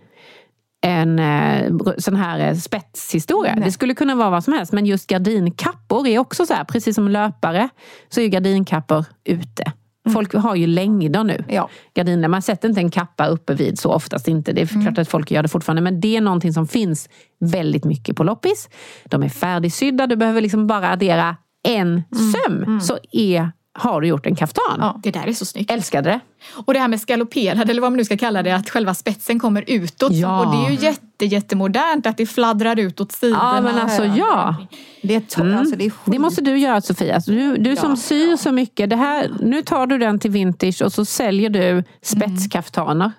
[0.84, 3.54] en eh, sån här eh, spetshistoria.
[3.54, 6.94] Det skulle kunna vara vad som helst men just gardinkappor är också så här, precis
[6.94, 7.68] som löpare
[8.08, 9.72] så är gardinkappor ute.
[10.12, 11.44] Folk har ju längder nu.
[11.48, 11.68] Ja.
[11.94, 12.28] Gardiner.
[12.28, 14.52] Man sätter inte en kappa uppe vid så oftast inte.
[14.52, 15.82] Det är klart att folk gör det fortfarande.
[15.82, 17.08] Men det är någonting som finns
[17.40, 18.68] väldigt mycket på loppis.
[19.04, 20.06] De är färdigsydda.
[20.06, 21.36] Du behöver liksom bara addera
[21.68, 24.76] en söm så är, har du gjort en kaftan.
[24.78, 25.70] Ja, det där är så snyggt.
[25.70, 26.20] Älskade det.
[26.66, 29.40] Och det här med skaloperad, eller vad man nu ska kalla det, att själva spetsen
[29.40, 30.12] kommer utåt.
[30.12, 30.40] Ja.
[30.46, 33.52] Och det är ju jätte, jättemodernt att det fladdrar ut åt sidorna.
[33.56, 34.56] Ja men alltså ja.
[35.02, 35.58] Det är, to- Mm.
[35.58, 36.12] alltså, det är skit.
[36.12, 37.14] Det måste du göra Sofia.
[37.14, 38.90] Alltså, Du, du som syr så mycket.
[38.90, 43.12] Det här, nu tar du den till vintage och så säljer du spetskaftaner.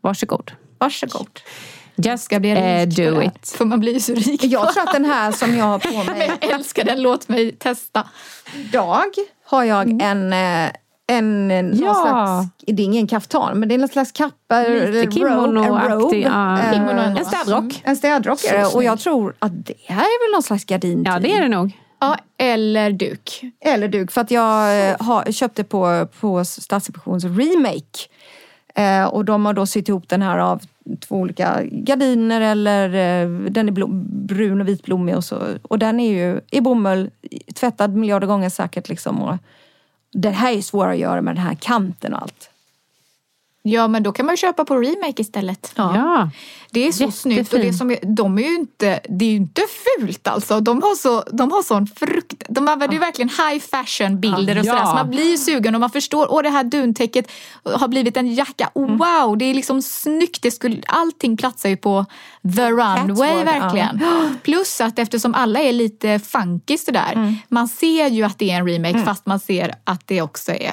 [0.00, 0.52] Varsågod.
[0.78, 1.40] Varsågod.
[1.96, 3.22] Just Ska bli eh, rik do på det här.
[3.26, 3.54] it.
[3.56, 4.44] För man blir ju så rik.
[4.44, 7.28] Jag tror att den här som jag har på Men mig jag älskar den, låt
[7.28, 8.08] mig testa.
[8.54, 9.04] idag
[9.54, 10.70] har jag en eh,
[11.06, 11.94] en, någon Ja.
[11.94, 16.24] slags, det är ingen kaftan men det är någon slags kappa, Lite kimono-aktig.
[16.26, 17.18] Eh, Kimono ändå.
[17.20, 17.80] En städrock.
[17.84, 18.66] En städrock Så är det.
[18.66, 21.06] och jag tror att det här är väl någon slags gardintyg.
[21.14, 21.72] Ja det är det nog.
[22.00, 23.40] Ja, eller duk.
[23.64, 27.98] Eller duk, för att jag eh, har, köpte på, på Stadsinspektions remake.
[28.74, 30.62] Eh, och de har då sytt ihop den här av
[31.00, 35.42] två olika gardiner eller eh, den är blom, brun och vitblommig och så.
[35.62, 37.10] Och den är ju i bomull,
[37.54, 39.22] tvättad miljarder gånger säkert liksom.
[39.22, 39.36] Och,
[40.14, 42.50] det här är svårare att göra med den här kanten och allt.
[43.66, 45.72] Ja, men då kan man ju köpa på remake istället.
[45.74, 46.30] Ja.
[46.70, 47.12] Det är så Jättefin.
[47.12, 49.62] snyggt och det som är, de är ju inte, det är ju inte
[49.98, 50.60] fult alltså.
[50.60, 54.64] De har, så, de har sån frukt, de använder ju verkligen high fashion bilder och
[54.64, 54.72] Ja.
[54.72, 54.86] sådär.
[54.86, 57.30] Så man blir ju sugen och man förstår, åh det här duntäcket
[57.64, 58.70] har blivit en jacka.
[58.74, 60.42] Oh, Wow, det är liksom snyggt.
[60.42, 62.04] Det skulle, allting platsar ju på
[62.56, 64.00] the runway Catwalk, verkligen.
[64.42, 67.36] Plus att eftersom alla är lite funky sådär.
[67.48, 70.72] Man ser ju att det är en remake fast man ser att det också är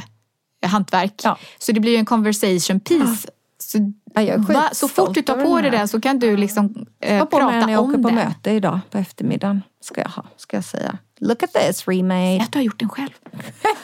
[0.69, 1.13] hantverk.
[1.23, 1.37] Ja.
[1.59, 3.27] Så det blir ju en conversation piece.
[3.63, 3.77] Så,
[4.13, 6.37] Ja, jag är va, så fort du tar på den dig det så kan du
[6.37, 8.15] liksom eh, Jag har på mig prata när jag åker om på det.
[8.15, 9.61] möte idag på eftermiddagen.
[9.81, 10.97] Ska jag ha, ska jag säga.
[11.19, 12.41] Look at this remade.
[12.41, 13.09] Att du har gjort den själv.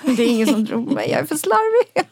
[0.17, 2.09] Det är ingen som tror på mig, jag är för slarvig.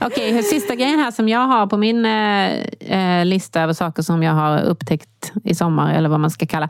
[0.00, 4.22] Okej, sista grejen här som jag har på min eh, eh, lista över saker som
[4.22, 6.68] jag har upptäckt i sommar, eller vad man ska kalla.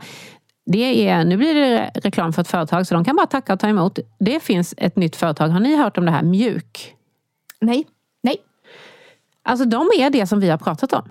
[0.71, 3.59] Det är, nu blir det reklam för ett företag, så de kan bara tacka och
[3.59, 3.99] ta emot.
[4.19, 5.47] Det finns ett nytt företag.
[5.49, 6.23] Har ni hört om det här?
[6.23, 6.95] Mjuk.
[7.61, 7.87] Nej.
[8.23, 8.37] Nej.
[9.43, 11.09] Alltså de är det som vi har pratat om.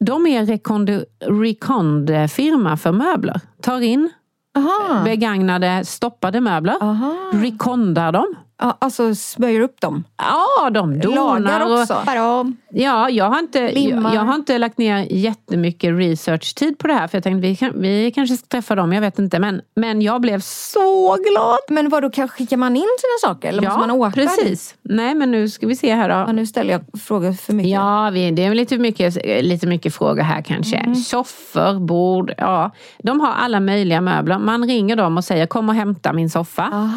[0.00, 3.40] De är rekond- rekond-firma för möbler.
[3.62, 4.10] Tar in
[4.56, 5.02] Aha.
[5.04, 6.76] begagnade, stoppade möbler.
[6.80, 7.14] Aha.
[7.32, 8.34] Rekondar dem.
[8.60, 10.04] Ja, alltså smörjer upp dem.
[10.16, 11.38] Ja, de donar.
[11.40, 11.94] Lagar och- också.
[12.20, 12.56] Om.
[12.70, 17.08] Ja, jag har, inte, jag, jag har inte lagt ner jättemycket research-tid på det här
[17.08, 19.38] för jag tänkte vi, kan, vi kanske ska träffa dem, jag vet inte.
[19.38, 21.58] Men, men jag blev så glad!
[21.68, 23.48] Men vad då kanske skickar man in sina saker?
[23.48, 24.10] Eller måste man åka?
[24.10, 24.74] precis.
[24.82, 26.32] Nej, men nu ska vi se här Ja, då.
[26.32, 27.72] nu ställer jag frågor för mycket.
[27.72, 29.14] Ja, vi, det är väl lite mycket,
[29.44, 30.76] lite mycket frågor här kanske.
[30.76, 30.94] Mm.
[30.94, 32.70] Soffor, bord, ja.
[32.98, 34.38] De har alla möjliga möbler.
[34.38, 36.90] Man ringer dem och säger kom och hämta min soffa.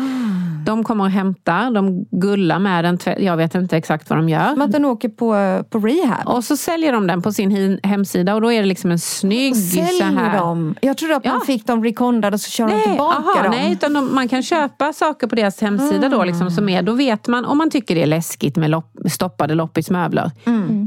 [0.66, 2.98] De kommer och hämtar, de gullar med den.
[3.18, 4.50] Jag vet inte exakt vad de gör.
[4.52, 6.28] Som att den åker på, på rehab.
[6.28, 9.56] Och så säljer de den på sin hemsida och då är det liksom en snygg
[9.56, 10.38] så Säljer här.
[10.40, 10.76] dem?
[10.82, 11.46] Jag trodde att man Ja.
[11.46, 13.52] fick dem rekondade och så kör de Nej, tillbaka aha, dem.
[13.52, 16.94] nej utan de, man kan köpa saker på deras hemsida då liksom, som är, då
[16.94, 20.32] vet man om man tycker det är läskigt med lopp, stoppade loppismöbler.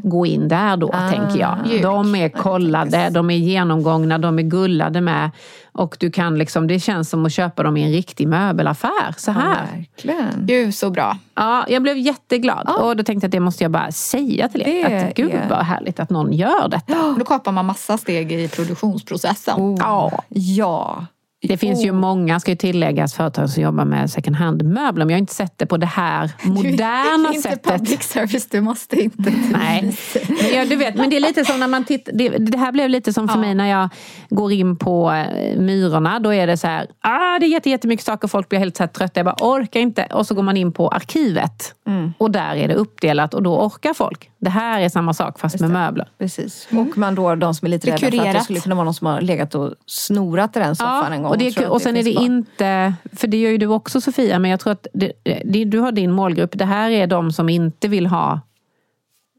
[0.02, 1.58] Gå in där då tänker jag.
[1.66, 1.82] Mjuk.
[1.82, 5.30] De är kollade, de är genomgångna, de är gullade med.
[5.72, 9.14] Och du kan liksom, det känns som att köpa dem i en riktig möbelaffär.
[9.16, 9.66] Så här.
[9.76, 10.46] Verkligen.
[10.46, 11.16] Gud så bra.
[11.34, 12.68] Ja, jag blev jätteglad.
[12.80, 14.88] Och då tänkte jag att det måste jag bara säga till er.
[14.90, 17.14] Det att gud är- vad härligt att någon gör detta.
[17.18, 19.54] Då kapar man massa steg i produktionsprocessen.
[19.60, 19.76] Oh.
[19.80, 20.22] Ja.
[20.28, 21.06] Ja.
[21.42, 25.04] Det finns ju många, ska ju tilläggas, företag som jobbar med second hand-möbler.
[25.04, 27.72] Men jag har inte sett det på det här moderna inte sättet.
[27.72, 29.22] public service, du måste inte.
[29.52, 29.96] Nej,
[30.28, 32.72] men, ja, du vet, men det är lite som när man tittar, det, det här
[32.72, 33.88] blev lite som för mig när jag
[34.30, 36.18] går in på eh, Myrorna.
[36.18, 38.86] Då är det så här, ah, det är jätte, jättemycket saker, folk blir helt så
[38.86, 40.04] trötta, jag bara orkar inte.
[40.04, 41.74] Och så går man in på arkivet
[42.18, 44.30] och där är det uppdelat och då orkar folk.
[44.38, 46.08] Det här är samma sak fast med möbler.
[46.18, 46.68] Precis.
[46.70, 48.74] Och man då, de som är lite Det är rädda för att det skulle kunna
[48.74, 51.29] vara någon som har legat och snorat i den soffan en gång.
[51.30, 54.50] Och, det, och sen är det inte, för det gör ju du också Sofia, men
[54.50, 55.12] jag tror att det,
[55.44, 56.50] det, du har din målgrupp.
[56.52, 58.40] Det här är de som inte vill ha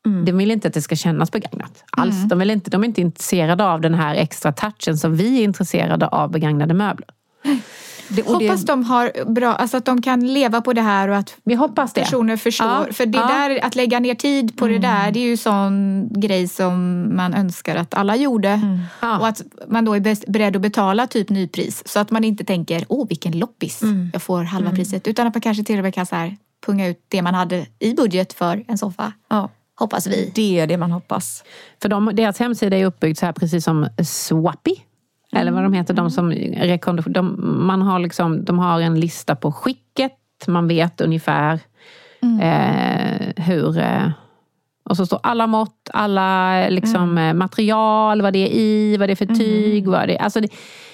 [0.06, 0.26] Mm.
[0.26, 1.84] De vill inte att det ska kännas begagnat.
[1.92, 2.24] Alls.
[2.24, 5.44] De, vill inte, de är inte intresserade av den här extra touchen som vi är
[5.44, 7.10] intresserade av begagnade möbler.
[8.16, 11.08] Det, och det, Hoppas de har bra, alltså att de kan leva på det här
[11.08, 12.02] och att Vi hoppas det.
[12.02, 12.68] personer förstår.
[12.68, 13.28] Ja, För det ja.
[13.28, 17.34] där, att lägga ner tid på det där, det är ju sån grej som man
[17.34, 18.62] önskar att alla gjorde.
[19.02, 19.20] Ja.
[19.20, 21.84] Och att man då är beredd att betala typ nypris.
[21.86, 23.82] Så att man inte tänker, åh vilken loppis,
[24.14, 25.08] jag får halva priset.
[25.08, 27.66] Utan att man kanske till och med kan så här, punga ut det man hade
[27.80, 29.14] i budget för en soffa.
[29.30, 30.32] ja, Hoppas vi.
[30.36, 31.44] det är det man hoppas.
[31.82, 34.76] För de, deras hemsida är uppbyggd så här precis som Swappy.
[35.36, 37.36] Eller vad de heter, de som rekommend- de,
[37.68, 40.14] man har liksom, de har en lista på skicket,
[40.48, 41.60] man vet ungefär
[42.42, 43.78] eh, hur...
[43.78, 44.10] Eh,
[44.84, 49.14] och så står alla mått, alla liksom, eh, material, vad det är i, vad det
[49.14, 49.88] är för tyg.
[49.88, 50.48] Vad det, alltså det,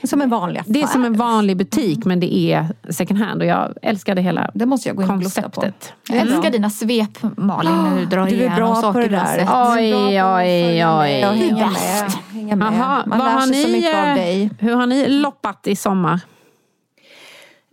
[0.04, 0.74] Som en vanlig affär.
[0.74, 4.52] det är som en vanlig butik men det är second hand och jag älskade hela
[4.54, 5.50] Det måste jag gå in och lukta på.
[5.50, 5.94] konceptet.
[6.10, 9.48] Jag älskar dina svep Malin när du drar Du är bra saker på det där.
[9.78, 11.22] Oj, oj, oj.
[11.22, 11.82] Hänga Bäst.
[11.82, 12.12] med.
[12.42, 12.74] Hänga med.
[12.74, 14.50] Jaha, Man vad lär har sig så ni, mycket av eh, dig.
[14.60, 16.20] Hur har ni loppat i sommar?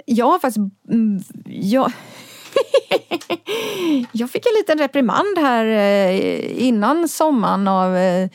[0.06, 0.58] Jag har faktiskt...
[0.90, 1.92] Mm, jag,
[4.12, 7.96] jag fick en liten reprimand här eh, innan sommaren av...
[7.96, 8.28] eh,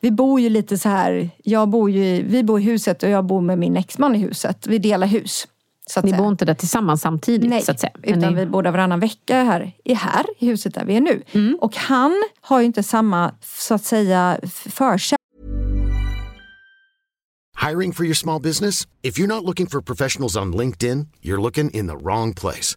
[0.00, 1.30] Vi bor ju lite så här...
[1.44, 4.66] Jag bor ju, vi bor i huset och jag bor med min exman i huset.
[4.66, 5.46] Vi delar hus.
[5.88, 6.22] Så att Ni säga.
[6.22, 7.92] bor inte där tillsammans samtidigt Nej, så att säga?
[7.94, 10.96] Men utan ni, vi bor där varannan vecka här, i här i huset där vi
[10.96, 11.22] är nu.
[11.32, 11.58] Mm.
[11.60, 15.20] Och han har ju inte samma, så att säga, förkärlek
[17.68, 18.86] Hiring for your small business?
[19.02, 22.76] If you're not looking for professionals on LinkedIn, you're looking in the wrong place.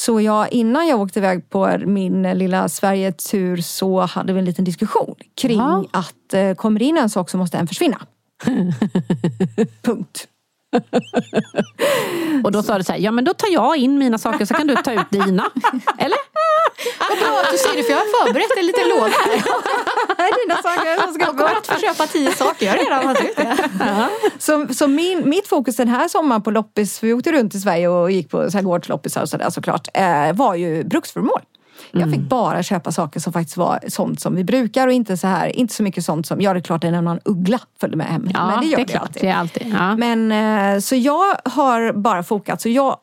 [0.00, 4.64] Så jag, innan jag åkte iväg på min lilla Sverige-tur så hade vi en liten
[4.64, 5.84] diskussion kring Ja.
[5.92, 8.00] att eh, kommer det in en sak så måste en försvinna.
[9.82, 10.26] Punkt.
[12.44, 14.54] Och då sa du så här, ja men då tar jag in mina saker så
[14.54, 15.50] kan du ta ut dina.
[15.98, 16.18] Eller?
[17.08, 19.42] Vad bra att du säger det för jag har förberett en liten låda här.
[20.76, 22.66] Saker som ska Jag kommer att få köpa tio saker.
[22.66, 24.08] Jag har redan valt ut det.
[24.38, 27.88] Så, så min, mitt fokus den här sommaren på loppis, vi åkte runt i Sverige
[27.88, 31.40] och gick på gårdsloppisar och sådär såklart, eh, var ju bruksföremål.
[31.92, 35.26] Jag fick bara köpa saker som faktiskt var sånt som vi brukar och inte så
[35.26, 37.96] här, inte så mycket sånt som, ja det är klart det är någon uggla följde
[37.96, 38.30] med hem.
[38.34, 39.02] Ja, men det gör det är det, klart.
[39.02, 39.22] alltid.
[39.22, 39.74] Det är alltid.
[39.78, 39.96] Ja.
[39.96, 42.96] Men eh, så jag har bara fokat, så jag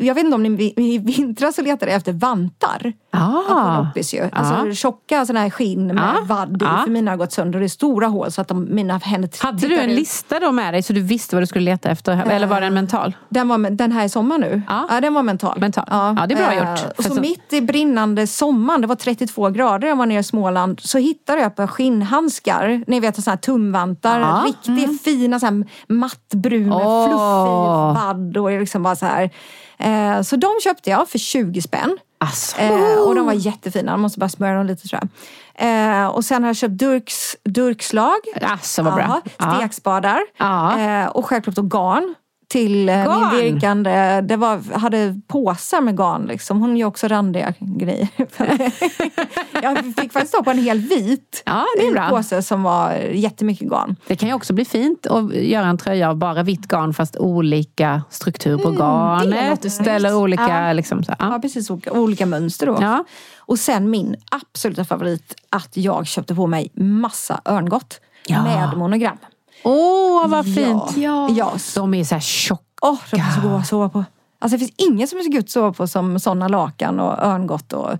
[0.00, 2.92] jag vet inte om ni i vintras så letade jag efter vantar.
[3.10, 3.78] Ah.
[3.78, 4.28] På loppis ju.
[4.32, 6.24] Alltså tjocka sådana här skinn med Ja.
[6.26, 6.56] vadd.
[6.60, 6.80] Ja.
[6.84, 9.30] För mina har gått sönder och det är stora hål så att de, mina händer
[9.42, 9.96] Hade du en ut.
[9.96, 12.30] lista då med dig så du visste vad du skulle leta efter?
[12.30, 13.16] Eller var den mental?
[13.28, 14.62] Den, var, den här i sommar nu?
[14.68, 15.00] Ja.
[15.00, 15.60] den var mental.
[15.60, 15.84] Mental.
[15.90, 16.98] Ja, det är bra Eh, gjort.
[16.98, 20.22] Och så så- mitt i brinnande sommaren, det var 32 grader, jag var nere i
[20.22, 22.84] Småland, så hittade jag par skinnhandskar.
[22.86, 24.44] Ni vet sådana här tumvantar, Ja.
[24.46, 27.04] riktigt fina så här mattbrun med Åh.
[27.06, 29.30] fluffig vadd och liksom bara så här.
[29.78, 31.98] Eh, så de köpte jag för 20 spänn.
[32.18, 32.60] Alltså.
[32.60, 35.08] Eh, och de var jättefina, jag måste bara smörja dem lite tror jag.
[35.54, 38.20] Eh, och sen har jag köpt durks, durkslag.
[38.42, 39.20] Alltså vad bra.
[39.38, 40.20] Ja, stekspadar.
[40.36, 40.78] Ja.
[40.78, 42.14] Eh, och självklart garn.
[42.52, 43.34] Till eh, Garn?
[43.36, 46.60] min virkande, det var, hade påsar med garn liksom.
[46.60, 48.08] Hon gör också randiga grejer.
[49.62, 52.08] jag fick faktiskt stå på en hel vit Ja, det är bra.
[52.08, 53.96] påse som var jättemycket garn.
[54.06, 57.16] Det kan ju också bli fint att göra en tröja av bara vitt garn fast
[57.16, 59.72] olika struktur på Mm, garnet.
[59.72, 59.88] snyggt.
[59.90, 60.66] Eller olika...
[60.66, 60.72] Ja.
[60.72, 61.38] Liksom, så, Ja, ja.
[61.38, 61.70] precis.
[61.70, 62.78] Olika, olika mönster då.
[62.80, 63.04] Ja.
[63.38, 69.16] Och sen min absoluta favorit, att jag köpte på mig massa örngott med monogram.
[69.64, 70.96] Åh, vad fint!
[70.96, 71.28] Ja.
[71.30, 71.52] ja.
[71.74, 72.62] De är så här tjocka.
[72.82, 74.04] Åh, de är så goda att sova på.
[74.38, 77.18] Alltså det finns inget som är så gott att sova på som sådana lakan och
[77.18, 77.90] örngott och,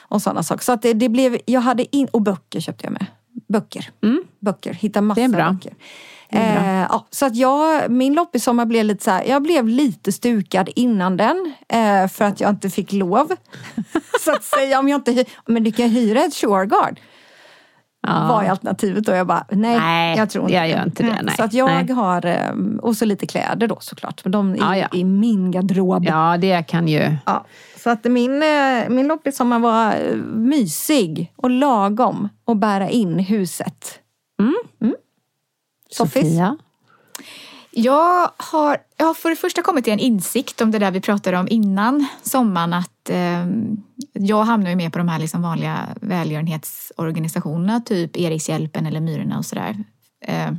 [0.00, 0.64] och sådana saker.
[0.64, 3.06] Så att det, det blev, jag hade in, och böcker köpte jag med.
[3.48, 3.90] Böcker.
[4.40, 5.10] Böcker, hitta Mm.
[5.18, 5.50] Är bra.
[5.50, 5.74] böcker.
[6.32, 10.68] Eh, ja, så att jag, min loppissommar blev lite så här, jag blev lite stukad
[10.76, 11.52] innan den.
[11.68, 13.32] Eh, för att jag inte fick lov.
[14.20, 17.00] så att säga, om jag inte, men du kan hyra ett Shurgard.
[18.06, 18.26] Ja.
[18.28, 21.34] var alternativet och jag bara, nej, Nej, jag tror inte jag gör inte det, Mm.
[21.36, 21.92] Så att jag Nej.
[21.92, 24.88] har, eh, och så lite kläder då såklart, men de är Ja, ja.
[24.92, 26.04] i min garderob.
[26.04, 27.16] Ja, det kan ju...
[27.26, 27.44] Ja,
[27.76, 33.84] så att min, eh, min loppissommar var eh, mysig och lagom att bära in huset.
[34.40, 34.94] Mm.
[35.90, 36.22] Soffis?
[36.22, 36.56] Sofia?
[37.72, 41.00] Jag har, jag har för det första kommit till en insikt om det där vi
[41.00, 42.72] pratade om innan sommaren.
[42.72, 43.46] Att eh,
[44.12, 49.46] jag hamnar ju med på de här liksom vanliga välgörenhetsorganisationerna, typ Erikshjälpen eller Myrorna och
[49.46, 49.84] sådär.
[50.20, 50.52] Eh,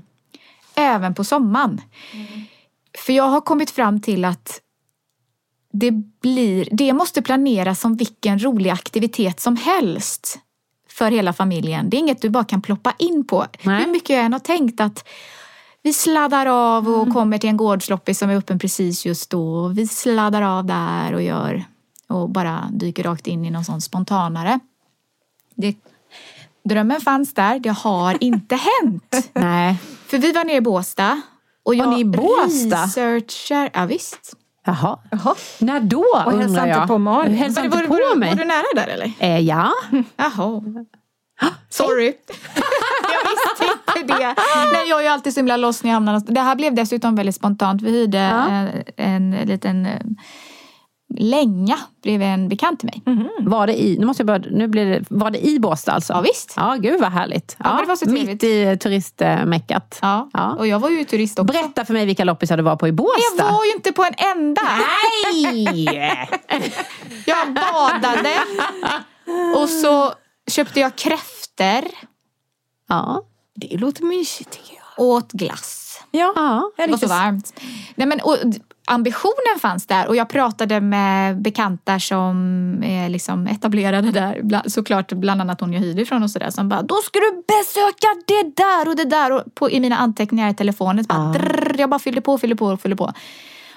[0.76, 1.82] även på sommaren.
[2.98, 4.62] För jag har kommit fram till att
[5.74, 5.92] det,
[6.22, 10.40] blir, det måste planeras som vilken rolig aktivitet som helst
[10.90, 11.90] för hela familjen.
[11.90, 13.46] Det är inget du bara kan ploppa in på.
[13.64, 13.84] Nej.
[13.84, 15.08] Hur mycket jag än har tänkt att
[15.84, 19.68] vi sladdar av och kommer till en gårdsloppis som är öppen precis just då.
[19.68, 21.64] Vi sladdar av där och gör
[22.10, 24.60] och bara dyker rakt in i någon sån spontanare.
[25.56, 25.76] Det,
[26.64, 29.30] drömmen fanns där, det har inte hänt.
[29.34, 29.78] Nej.
[30.08, 31.22] För vi var nere i Båstad.
[31.66, 32.84] Och jag Var ni i Båstad?
[32.84, 34.34] researchar, ja visst.
[34.66, 35.00] Jaha.
[35.12, 35.36] Jaha.
[35.60, 36.88] När då, Och undrar inte jag?
[36.88, 37.36] på Malin.
[37.36, 38.30] Hälsa Var, inte på mig?
[38.30, 39.12] var du nära där eller?
[39.20, 39.72] Eh, ja.
[40.16, 40.62] Jaha.
[41.70, 42.06] Sorry.
[43.04, 44.36] jag visste inte det.
[44.74, 46.36] Nej, jag är ju alltid så himla loss när jag hamnar någonstans.
[46.36, 47.82] Det här blev dessutom väldigt spontant.
[47.82, 48.48] Vi hyrde Ja.
[48.48, 50.00] en, en liten eh,
[51.18, 53.04] länga bredvid en bekant till mig.
[53.40, 56.14] Var det i, nu måste jag börja, nu blir det, var det i Båstad alltså?
[56.14, 56.54] Ja, visst.
[56.56, 57.56] Ja, gud vad härligt.
[57.60, 58.28] Ja, men det var så trevligt.
[58.28, 60.00] mitt i turistmeckat.
[60.02, 60.30] Ja.
[60.34, 60.56] Ja.
[60.56, 61.54] Och jag var ju turist också.
[61.54, 63.22] Berätta för mig vilka loppisar du var på i Båstad.
[63.38, 64.62] Jag var ju inte på en enda.
[65.34, 66.30] Nej!
[67.26, 68.34] Jag badade.
[69.58, 70.14] Och så
[70.52, 71.84] köpte jag kräfter.
[72.88, 73.24] ja.
[73.56, 75.06] Det låter mysigt tycker jag.
[75.06, 76.04] Åt glass.
[76.12, 76.72] Ja, Ja.
[76.78, 77.54] Det var så varmt.
[77.96, 78.38] Nej, men, och,
[78.88, 82.36] ambitionen fanns där och jag pratade med bekanta som
[82.86, 84.70] är liksom etablerade där.
[84.70, 86.50] Såklart bland annat hon jag hyrde ifrån och sådär.
[86.50, 89.32] Som bara, då ska du besöka det där och det där.
[89.32, 91.06] Och på, I mina anteckningar i telefonen.
[91.10, 93.14] Bara, drrr, jag bara fyllde på, fyllde på och fyllde på.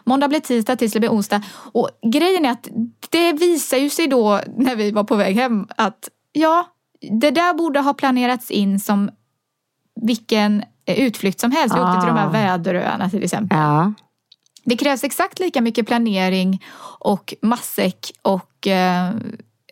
[0.04, 1.42] Måndag blir tisdag, tisdag blir onsdag.
[1.54, 2.68] Och grejen är att
[3.10, 6.66] det visar ju sig då när vi var på väg hem att ja,
[7.10, 9.10] det där borde ha planerats in som
[10.00, 11.76] vilken eh, utflykt som helst.
[11.76, 12.30] Vi åkte till de här Ah.
[12.30, 13.58] väderöarna till exempel.
[13.58, 13.92] ja.
[14.66, 16.62] Det krävs exakt lika mycket planering
[16.98, 19.10] och matsäck och eh,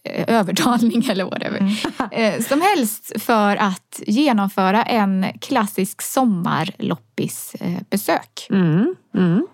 [0.05, 1.73] övertalning eller whatever.
[2.11, 8.47] Eh, som helst för att genomföra en klassisk sommarloppisbesök.
[8.51, 8.95] Mm.
[9.15, 9.47] Mm.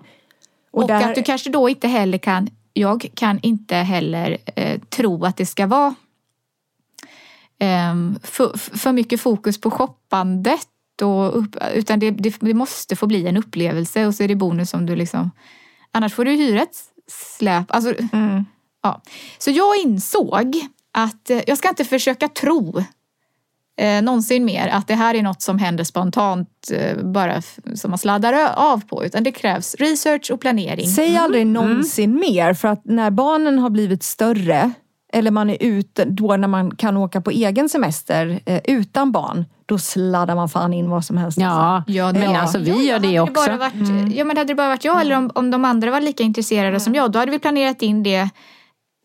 [0.72, 4.80] Och, Och där- att du kanske då inte heller kan, jag kan inte heller eh,
[4.80, 5.94] tro att det ska vara
[8.22, 10.68] för, för mycket fokus på shoppandet.
[11.02, 14.34] Och upp, utan det, det, det måste få bli en upplevelse och så är det
[14.34, 15.30] bonus om du liksom...
[15.92, 16.76] Annars får du hyra ett
[17.10, 17.64] släp.
[17.68, 17.94] Alltså,
[18.82, 19.02] ja.
[19.38, 20.56] Så jag insåg
[20.92, 22.82] att eh, jag ska inte försöka tro
[23.80, 27.42] eh, någonsin mer att det här är något som händer spontant eh, bara
[27.74, 29.04] som man sladdar av på.
[29.04, 30.86] Utan det krävs research och planering.
[30.86, 32.20] Säg aldrig någonsin Mm.
[32.20, 34.72] mer för att när barnen har blivit större
[35.12, 39.44] eller man är ute då när man kan åka på egen semester eh, utan barn,
[39.66, 41.38] då sladdar man fan in vad som helst.
[41.40, 42.40] Ja, Ja, men ja.
[42.40, 43.32] alltså vi Ja, gör det också.
[43.32, 46.00] bara varit, Ja, men hade det bara varit jag eller om, om de andra var
[46.00, 48.28] lika intresserade som jag, då hade vi planerat in det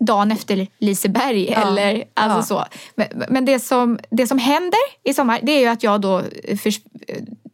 [0.05, 1.47] dagen efter Liseberg.
[1.47, 2.65] Eller, alltså så.
[2.95, 6.21] Men, men det, som, det som händer i sommar, det är ju att jag då
[6.63, 6.79] förs,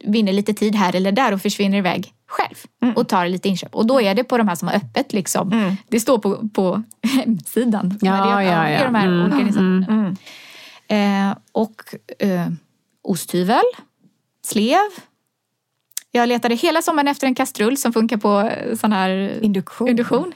[0.04, 3.74] vinner lite tid här eller där och försvinner iväg själv och tar lite inköp.
[3.74, 5.12] Och då är det på de här som har öppet.
[5.12, 5.76] Liksom.
[5.88, 7.98] Det står på, på hemsidan.
[8.00, 8.80] Ja, ja, ja.
[8.80, 10.16] I de här Mm, organisationerna.
[10.88, 11.82] Eh, och
[12.18, 12.46] eh,
[13.02, 13.62] osthyvel,
[14.46, 14.78] slev.
[16.12, 19.88] Jag letade hela sommaren efter en kastrull som funkar på eh, sån här Induktion.
[19.88, 20.32] induktion.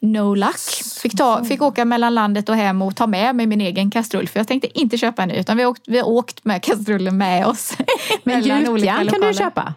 [0.00, 0.58] No luck.
[1.02, 4.28] Fick, ta, fick åka mellan landet och hem och ta med mig min egen kastrull.
[4.28, 6.62] För jag tänkte inte köpa en ny utan vi har åkt, vi har åkt med
[6.62, 7.72] kastrullen med oss.
[8.24, 9.74] Men gjutjärn kan du köpa.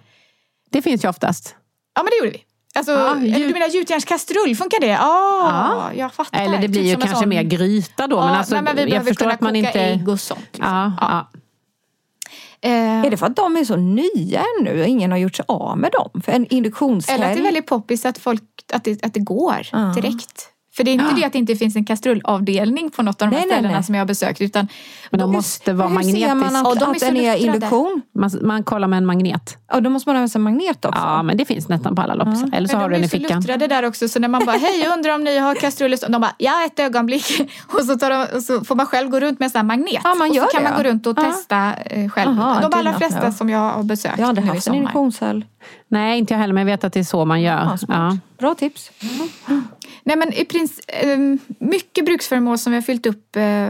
[0.69, 1.55] Det finns ju oftast.
[1.95, 2.43] Ja men det gjorde vi.
[2.75, 4.97] Alltså, gjut- Du menar gjutjärnskastrull, funkar det?
[4.99, 5.01] Ah,
[5.49, 5.91] Ja.
[5.95, 6.41] jag fattar.
[6.41, 8.19] Eller det blir Typ ju kanske sån- mer gryta då.
[8.19, 9.79] Men alltså, nej, men vi jag behöver förstår kunna att man koka inte...
[9.81, 10.39] ägg och sånt.
[10.51, 10.73] Liksom.
[10.73, 11.39] Ja, ja.
[12.63, 15.45] Eh, Är det för att de är så nya ännu och ingen har gjort sig
[15.47, 16.21] av med dem?
[16.21, 17.15] För en induktionshelg.
[17.15, 18.43] Eller att det är väldigt poppis att, folk,
[18.73, 20.50] att, det, att det går direkt.
[20.75, 23.35] För det är inte det att det inte finns en kastrullavdelning på något av de
[23.35, 23.83] här Nej, nej, ställena nej.
[23.83, 24.41] som jag har besökt.
[24.41, 24.67] Utan
[25.09, 26.65] Men de de- måste vara Hur ser man magnetiskt.
[26.65, 28.01] Och att, de är att så den är induktion?
[28.15, 29.57] Man, man kollar med en magnet.
[29.71, 31.01] Ja, då måste man ha med sig magnet också.
[31.01, 32.49] Ja, men det finns nästan på alla loppisar.
[32.53, 33.39] Eller så Men har du de den är i så fickan.
[33.41, 35.97] luttrade där också så när man bara hej jag undrar om ni har kastruller.
[35.97, 37.25] Så De bara ja ett ögonblick.
[37.73, 40.01] Och så, de, och så får man själv gå runt med en sån här magnet.
[40.03, 40.83] Ja, man och gör så kan det, man ja.
[40.83, 41.23] gå runt och Ja.
[41.23, 42.39] testa eh, själv.
[42.39, 43.31] Aha, de är allra flesta ja.
[43.31, 44.77] som jag har besökt Jag har aldrig haft en sommar.
[44.77, 45.45] induktionshelg.
[45.87, 47.51] Nej, inte jag heller, men jag vet att det är så man gör.
[47.63, 48.17] Ja, Ja.
[48.39, 48.91] Bra tips.
[50.03, 51.17] Nej men i princip, eh,
[51.59, 53.63] mycket bruksföremål som vi har fyllt upp eh,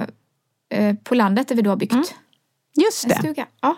[0.70, 2.14] eh, på landet där vi då har byggt.
[2.84, 3.16] Just En det.
[3.16, 3.46] stuga.
[3.62, 3.76] Ja.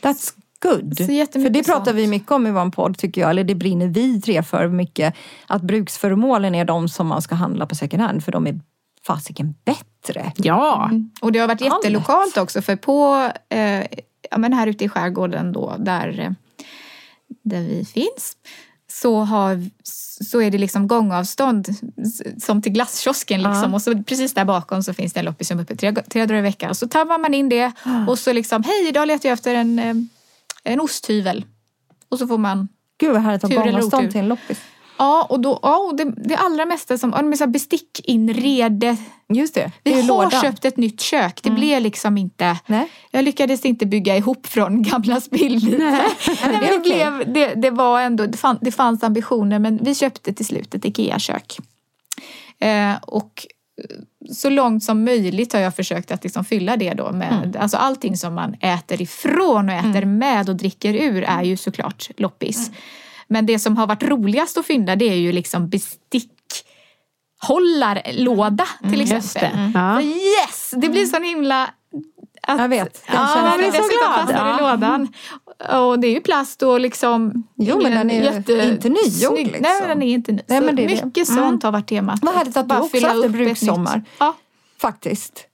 [0.00, 0.96] That's good.
[0.98, 1.96] Så För det pratar sånt.
[1.96, 5.14] vi mycket om i vår podd tycker jag, eller det brinner vi tre för mycket.
[5.46, 8.60] Att bruksföremålen är de som man ska handla på second hand för de är
[9.06, 10.32] fasiken bättre.
[10.36, 10.90] Ja.
[11.20, 11.84] Och det har varit Allt.
[11.84, 13.86] jättelokalt också för på, eh,
[14.30, 16.30] ja men här ute i skärgården då där, eh,
[17.42, 18.36] där vi finns
[19.00, 19.70] så, har,
[20.24, 21.68] så är det liksom gångavstånd
[22.38, 23.74] som till glasskiosken liksom.
[23.74, 26.26] Och så precis där bakom så finns det en loppis som är uppe tre, tre
[26.26, 26.70] dagar i veckan.
[26.70, 27.72] Och så tar man in det
[28.08, 29.94] och så liksom, hej idag letar jag efter en, eh,
[30.64, 31.44] en osthyvel.
[32.08, 32.68] Och så får man
[32.98, 34.60] Gud vad härligt att ha gångavstånd till en loppis.
[34.96, 38.96] Ja, och, då, ja, och det, det allra mesta som, ja, men så här bestickinrede.
[39.28, 40.40] Just det, Vi det är har lådan.
[40.42, 41.40] köpt ett nytt kök.
[41.42, 42.56] Det blev liksom inte...
[42.66, 42.88] Nej.
[43.10, 45.78] Jag lyckades inte bygga ihop från gamla spillbitar.
[45.78, 46.80] Nej, det det, okej.
[46.82, 50.74] blev, det, det var ändå, det, fann, det fanns ambitioner men vi köpte till slut
[50.74, 51.58] ett IKEA-kök.
[52.58, 53.46] Eh, och
[53.82, 57.62] eh, så långt som möjligt har jag försökt att liksom fylla det då med, Mm.
[57.62, 62.10] alltså allting som man äter ifrån och äter med och dricker ur är ju såklart
[62.16, 62.68] loppis.
[62.68, 62.78] Mm.
[63.32, 66.30] Men det som har varit roligast att fynda det är ju liksom bestick
[67.42, 69.50] hållarlåda till Mm, exempel.
[69.56, 69.70] det.
[69.74, 70.00] Ja.
[70.00, 70.70] Så yes!
[70.76, 71.70] Det blir sån himla...
[72.46, 74.30] Att, Jag vet, den Ja, man blir så glad.
[74.40, 74.56] Ja.
[74.58, 75.08] i lådan.
[75.72, 77.46] Och det är ju plast och liksom...
[77.56, 79.60] Jo, men den är jätte- inte nygjord, liksom.
[79.62, 80.42] Nej, den är inte ny.
[80.48, 81.04] Nej, men det är det.
[81.04, 81.42] mycket Mm.
[81.44, 82.18] sånt har varit temat.
[82.22, 84.02] Vad härligt att du också haft en brukssommar.
[84.18, 84.34] Ja.
[84.80, 85.44] Faktiskt.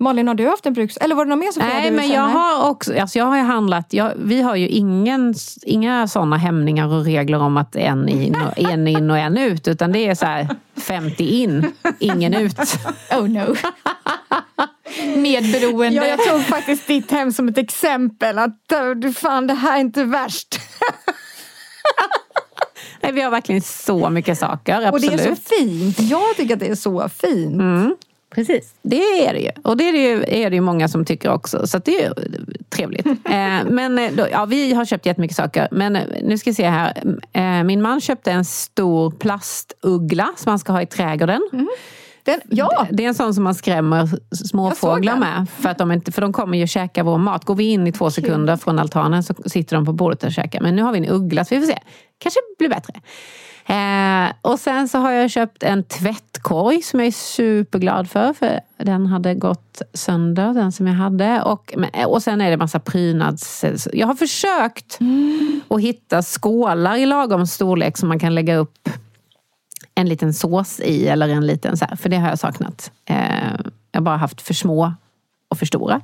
[0.00, 0.96] Malin, har du haft en bruks...
[0.96, 3.42] Eller var det någon mer som Nej, men jag har också, alltså jag har ju
[3.42, 8.36] handlat, jag, vi har ju ingen, inga sådana hämningar och regler om att en in,
[8.36, 9.68] och, en in och en ut.
[9.68, 12.58] Utan det är så här 50 in, ingen ut.
[13.10, 13.56] Oh no.
[15.16, 15.96] Medberoende.
[15.96, 18.38] Ja, jag tog faktiskt ditt hem som ett exempel.
[18.38, 20.60] Att äh, du fan, det här är inte värst.
[23.00, 25.20] Nej, vi har verkligen så mycket saker, Och det absolut.
[25.20, 26.00] är så fint.
[26.00, 27.56] Jag tycker att det är så fint.
[28.30, 29.50] Precis, det är det ju.
[29.64, 31.66] Och det är det ju, är det ju många som tycker också.
[31.66, 32.14] Så det är ju
[32.68, 33.06] trevligt.
[33.24, 35.68] eh, men eh, då, ja, vi har köpt jättemycket saker.
[35.70, 37.02] Men eh, nu ska vi se här.
[37.32, 41.40] Eh, min man köpte en stor plastuggla som man ska ha i trädgården.
[42.22, 44.08] Den, ja, Det är en sån som man skrämmer
[44.46, 45.46] småfåglar med.
[45.58, 47.44] För, att de inte, för de kommer ju käka vår mat.
[47.44, 50.60] Går vi in i två sekunder från altanen så sitter de på bordet och käkar.
[50.60, 51.78] Men nu har vi en uggla så vi får se.
[52.18, 52.94] Kanske blir bättre.
[53.68, 58.32] Eh, och sen så har jag köpt en tvättkorg som jag är superglad för.
[58.32, 61.42] För den hade gått sönder, den som jag hade.
[61.42, 63.64] Och, men- och sen är det massa prydnads...
[63.92, 64.98] Jag har försökt
[65.68, 68.88] att hitta skålar i lagom storlek som man kan lägga upp
[69.94, 72.90] en liten sås i eller en liten så här, för det har jag saknat.
[73.04, 73.16] Eh,
[73.92, 74.92] jag har bara haft för små
[75.50, 76.00] och för stora.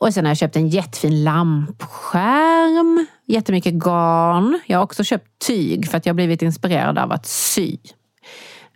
[0.00, 4.60] Och sen har jag köpt en jättefin lampskärm, jättemycket garn.
[4.66, 7.76] Jag har också köpt tyg för att jag har blivit inspirerad av att sy.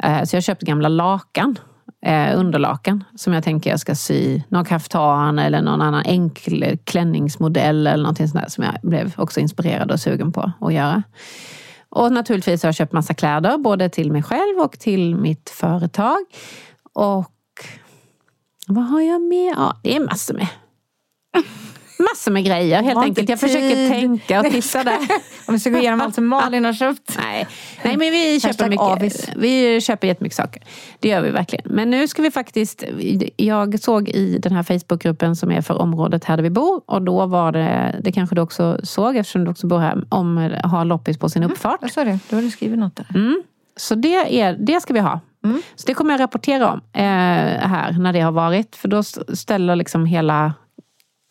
[0.03, 1.59] Eh, så jag har köpt gamla lakan,
[2.07, 7.87] eh, underlakan, som jag tänker jag ska sy någon kaftan eller någon annan enkel klänningsmodell
[7.87, 11.03] eller någonting sånt där som jag blev också inspirerad och sugen på att göra.
[11.89, 16.19] Och naturligtvis har jag köpt massa kläder, både till mig själv och till mitt företag.
[16.93, 17.33] Och
[18.67, 19.55] vad har jag med?
[19.57, 20.49] Ja, det är massor med.
[21.99, 23.29] Massor med grejer helt enkelt.
[23.29, 24.99] Jag försöker tänka och titta där.
[25.47, 27.19] om vi ska gå igenom allt som Malin har köpt.
[27.19, 27.47] Nej,
[27.85, 29.27] Nej men vi köper, avis.
[29.27, 30.63] mycket, vi köper jättemycket saker.
[31.01, 31.65] Det gör vi verkligen.
[31.75, 32.85] Men nu ska vi faktiskt...
[33.37, 36.83] Jag såg i den här Facebookgruppen som är för området här där vi bor.
[36.87, 40.51] Och då var det, det kanske du också såg eftersom du också bor här, om
[40.65, 41.79] ha loppis på sin uppfart.
[41.81, 43.07] Jag sa det, då har du skrivit något där.
[43.15, 43.43] Mm.
[43.77, 45.21] Så det, är, det ska vi ha.
[45.75, 48.77] Så det kommer jag rapportera om eh, här när det har varit.
[48.77, 50.53] För då ställer liksom hela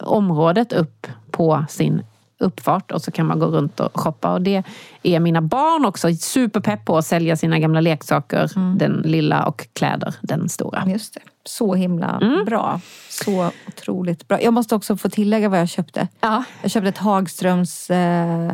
[0.03, 2.01] området upp på sin
[2.37, 4.33] uppfart och så kan man gå runt och shoppa.
[4.33, 4.63] Och det
[5.03, 10.15] är mina barn också superpepp på att sälja sina gamla leksaker, den lilla och kläder,
[10.21, 10.83] den stora.
[10.87, 11.19] Just det.
[11.45, 12.79] Så himla bra.
[13.09, 14.41] Så otroligt bra.
[14.41, 16.07] Jag måste också få tillägga vad jag köpte.
[16.21, 16.43] Ja.
[16.61, 18.53] Jag köpte ett Hagströms eh,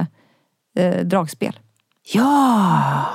[0.76, 1.60] eh, dragspel.
[2.14, 3.06] Ja!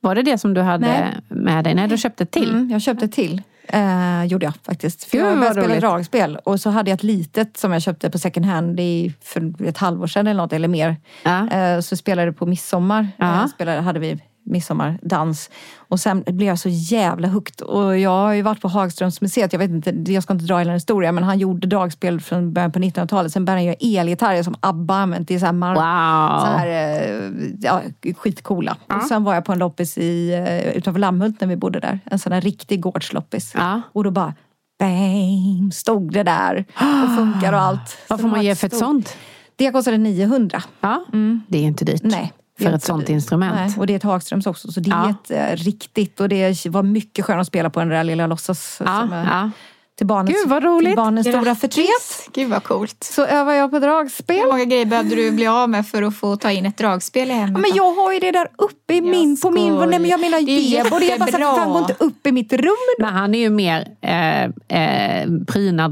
[0.00, 1.14] Var det det som du hade Nej.
[1.28, 1.74] med dig?
[1.74, 2.50] Nej, du köpte till.
[2.50, 3.42] Mm, jag köpte till.
[3.68, 5.04] Eh, gjorde jag faktiskt.
[5.04, 6.36] För Gud, jag började spela dragspel.
[6.44, 9.78] Och så hade jag ett litet som jag köpte på second hand i, för ett
[9.78, 10.96] halvår sedan eller något, eller mer.
[11.22, 11.50] Ja.
[11.50, 13.08] Eh, så spelade på midsommar.
[13.16, 13.42] Ja.
[13.42, 15.50] Eh, spelade, hade vi midsommardans.
[15.78, 17.60] Och sen blev jag så jävla hooked.
[17.66, 19.52] Och jag har ju varit på Hagströms museet.
[19.52, 22.52] Jag vet inte, jag ska inte dra hela den historia, men han gjorde dragspel från
[22.52, 23.32] början på 1900-talet.
[23.32, 25.28] Sen började han göra elgitarrer som ABBA använt.
[25.28, 26.40] Det är så här, mar- Wow!
[26.40, 27.30] så här eh,
[27.60, 27.80] ja,
[28.16, 28.76] skitcoola.
[28.96, 32.00] Och sen var jag på en loppis i, eh, utanför Lammhult när vi bodde där.
[32.04, 33.52] En sån här riktig gårdsloppis.
[33.56, 33.80] Ja.
[33.92, 34.34] Och då bara
[34.78, 37.98] bam, stod det där och funkar och allt.
[38.08, 39.16] Vad får man ge för ett stort- sånt?
[39.56, 40.62] Det kostade 900.
[40.80, 41.04] Ja,
[41.48, 42.02] det är inte dyrt.
[42.02, 42.32] Nej.
[42.58, 43.08] Är För ett sånt dyrt.
[43.14, 43.54] instrument.
[43.54, 44.72] Nej, och det är ett Hagströms också.
[44.72, 45.10] Så det är Ja.
[45.10, 45.30] ett
[45.60, 48.80] eh, riktigt och det var mycket skönare att spela på det där lilla låtsas.
[48.84, 49.50] Ja, som, eh, ja.
[49.98, 50.88] Till barnets, Gud, vad roligt.
[50.88, 51.60] till barnens stora Grattis.
[51.60, 52.28] förtret.
[52.34, 53.04] Gud vad coolt.
[53.04, 54.36] Så övar jag på dragspel.
[54.36, 57.30] Hur många grejer behövde du bli av med för att få ta in ett dragspel
[57.30, 57.60] i hemmet?
[57.62, 59.74] Men jag har ju det där uppe i min, på min...
[59.74, 60.76] Nej men jag menar Det är det.
[60.76, 61.54] Jag bara säga, jättebra.
[61.56, 62.70] fan gå inte upp i mitt rum.
[62.98, 65.28] Men han är ju mer eh, eh,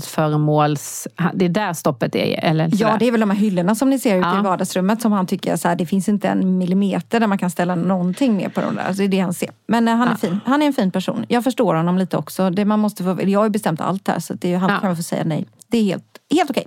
[0.07, 1.09] prydnadsföremåls...
[1.35, 2.71] Det är där stoppet är, eller?
[2.73, 4.39] Ja, det är väl de här hyllorna som ni ser ute Ja.
[4.41, 7.51] i vardagsrummet som han tycker så här, det finns inte en millimeter där man kan
[7.51, 8.87] ställa någonting mer på de där.
[8.93, 9.51] Så det är det han ser.
[9.69, 10.41] Men eh, han är fin.
[10.45, 11.25] Han är en fin person.
[11.29, 12.51] Jag förstår honom lite också.
[12.51, 14.81] Det man måste få, jag har ju bestämt allt här så det är, han Ja.
[14.81, 15.47] kan få säga nej.
[15.69, 16.67] Det är helt, helt okej.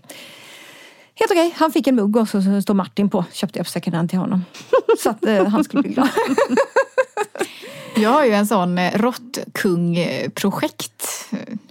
[1.20, 1.54] Helt okej.
[1.58, 3.26] Han fick en mugg och så, så står Martin på.
[3.32, 4.46] Köpte jag på second hand till honom.
[5.04, 6.10] så att eh, han skulle bli glad.
[7.98, 11.06] Jag har ju en sån eh, råttkung-projekt.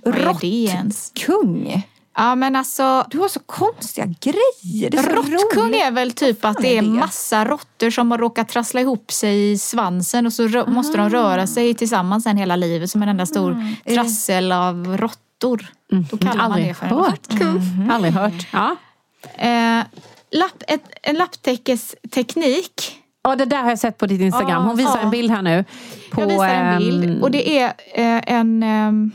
[0.02, 1.12] Vad är det ens?
[1.14, 1.82] Kung!
[2.16, 4.90] Ja men alltså Du har så konstiga grejer.
[4.90, 8.80] Det är Råttkung är väl typ att det är massa råttor som har råkat trassla
[8.80, 13.02] ihop sig i svansen och så måste de röra sig tillsammans sen hela livet som
[13.02, 13.56] en enda stor
[13.94, 15.18] trassel av råttor.
[16.10, 17.10] Då kallar man det för en hört.
[17.10, 17.88] råttkung.
[17.92, 18.46] Aldrig hört.
[18.52, 18.76] Ja.
[19.36, 19.84] Eh,
[20.30, 23.00] lapp, ett, en lapptäckesteknik.
[23.22, 24.64] Ja, det där har jag sett på ditt Instagram.
[24.64, 25.00] Hon visar Ja.
[25.02, 25.64] en bild här nu.
[26.10, 29.10] På, Jag visar en ehm, bild och det är eh, en ehm,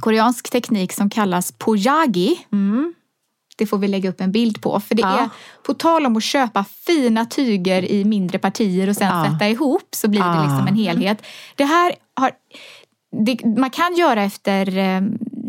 [0.00, 2.46] koreansk teknik som kallas pojagi.
[3.56, 4.80] Det får vi lägga upp en bild på.
[4.80, 5.18] För det Ja.
[5.18, 5.28] är
[5.62, 9.26] på tal om att köpa fina tyger i mindre partier och sen Ja.
[9.32, 11.22] sätta ihop så blir det liksom en helhet.
[11.56, 12.30] Det här har
[13.12, 15.00] det, man kan göra efter eh,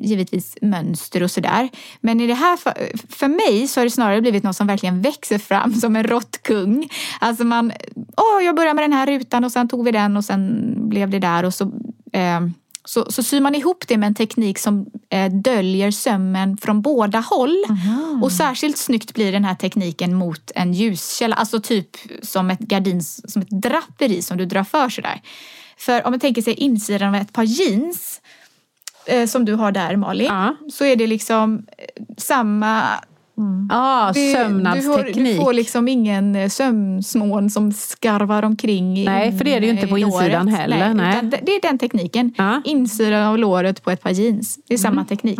[0.01, 1.69] givetvis mönster och sådär.
[2.01, 2.73] Men i det här för,
[3.09, 6.89] för mig så har det snarare blivit något som verkligen växer fram som en råttkung.
[7.19, 7.71] Alltså man,
[8.17, 11.09] åh jag börjar med den här rutan och sen tog vi den och sen blev
[11.09, 11.63] det där och så
[12.13, 12.39] eh,
[12.85, 17.19] så, så syr man ihop det med en teknik som eh, döljer sömmen från båda
[17.19, 17.63] håll.
[18.23, 21.35] Och särskilt snyggt blir den här tekniken mot en ljuskälla.
[21.35, 21.89] Alltså typ
[22.21, 25.21] som ett gardins, som ett draperi som du drar för sådär.
[25.77, 28.21] För om man tänker sig insidan av ett par jeans
[29.07, 30.27] eh, som du har där Malin.
[30.27, 30.55] Ja.
[30.73, 32.83] Så är det liksom eh, samma
[33.69, 35.15] Ja, det- Du, sömnadsteknik.
[35.15, 39.59] får, du får liksom ingen eh, sömsmån som skarvar omkring i- Nej, för det är
[39.59, 40.59] det ju inte på insidan låret.
[40.59, 41.09] heller, nej.
[41.17, 42.33] utan det- är den tekniken.
[42.37, 42.61] Ja.
[42.65, 44.59] Insidan av låret på ett par jeans.
[44.67, 45.39] Det är samma teknik.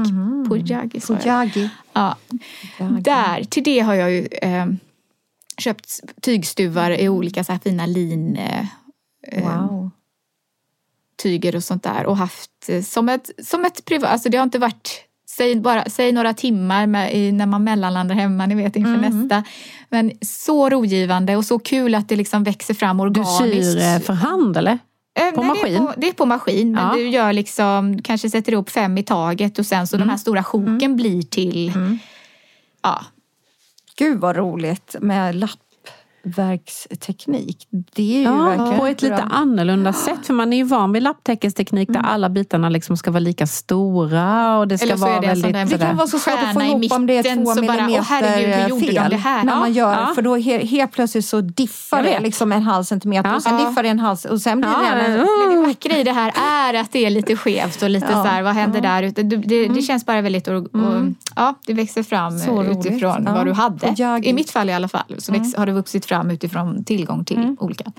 [0.50, 1.50] På jaggi sa jag.
[1.94, 2.18] Ja.
[3.02, 4.66] Där, till det har jag ju eh,
[5.58, 5.90] köpt
[6.22, 8.66] tygstuvar i olika så här fina lin eh,
[9.28, 9.92] eh, Wow.
[11.24, 14.44] Tyger och sånt där och haft eh, som ett, som ett privat, alltså det har
[14.44, 15.02] inte varit
[15.38, 19.44] Säg, bara, säg några timmar med, i, när man mellanlandar hemma, ni vet inför nästa.
[19.90, 23.72] Men så rogivande och så kul att det liksom växer fram Du organiskt.
[23.72, 24.80] syr eh, för hand eller?
[25.20, 25.74] Eh, på nej, maskin?
[25.74, 26.94] Det är på, det är på maskin, men Ja.
[26.96, 30.08] du gör liksom, kanske sätter ihop fem i taget och sen så Mm.
[30.08, 31.72] de här stora sjoken blir till,
[32.84, 33.06] ja,
[33.98, 35.36] Gud vad roligt med
[36.26, 37.68] lappverksteknik.
[37.96, 39.26] Det är ju Ja, verkligen på ett lite bra.
[39.32, 40.26] annorlunda sätt.
[40.28, 44.58] För man är ju van vid lapptäckesteknik där alla bitarna liksom ska vara lika stora
[44.58, 45.80] och det ska Eller så är vara det en sån väldigt...
[45.80, 47.56] Det kan vara så svårt att få ihop om det är två bara,
[47.88, 49.44] millimeter de fel det här?
[49.44, 50.14] när Ja, man gör.
[50.16, 53.84] För då he, helt plötsligt så diffar det liksom en halv centimeter och sen diffar
[53.84, 55.14] det en halv och sen blir det en...
[55.18, 55.26] ja.
[55.48, 56.32] Men det vackra i det här
[56.72, 58.24] är att det är lite skevt och lite Ja.
[58.24, 59.24] så här, vad händer där ute?
[59.24, 61.04] Det, det, det känns bara väldigt, och, och,
[61.36, 63.96] ja, det växer fram Så utifrån vad du hade.
[64.24, 67.92] I mitt fall i alla fall så har det vuxit fram utifrån tillgång till olika.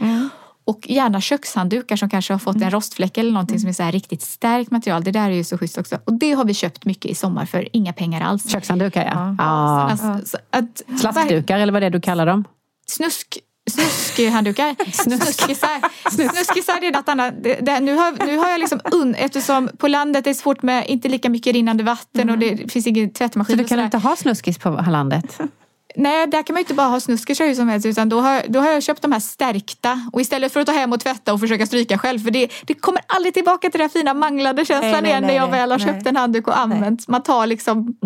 [0.67, 3.93] Och gärna kökshanddukar som kanske har fått en rostfläck eller någonting som är så här
[3.93, 5.05] riktigt starkt material.
[5.05, 5.99] Det där är ju så schysst också.
[6.05, 8.53] Och det har vi köpt mycket i sommar för inga pengar alls.
[8.53, 9.35] Kökshanddukar ja.
[9.39, 9.91] ja.
[9.91, 12.45] Alltså, så att, Slaskdukar eller vad det är du kallar dem.
[12.87, 13.39] Snusk
[13.71, 14.77] Snuskhanddukar.
[14.93, 16.11] Snuskisar.
[16.11, 17.35] Snuskisar det är något annat.
[17.43, 20.63] Det, det, nu, har, nu har jag liksom un, eftersom på landet är det svårt
[20.63, 23.57] med inte lika mycket rinnande vatten och det finns ingen Så tvättmaskin.
[23.57, 25.41] du och kan inte ha snuskis på landet?
[25.97, 28.43] Nej, där kan man ju inte bara ha snuskisar hur som helst utan då har,
[28.49, 30.01] då har jag köpt de här stärkta.
[30.13, 32.75] Och istället för att ta hem och tvätta och försöka stryka själv för det, det
[32.75, 35.61] kommer aldrig tillbaka till den fina manglade känslan Nej, nej, igen när nej, jag nej,
[35.61, 37.09] väl har köpt en handduk och använt.
[37.09, 37.97] Man tar liksom...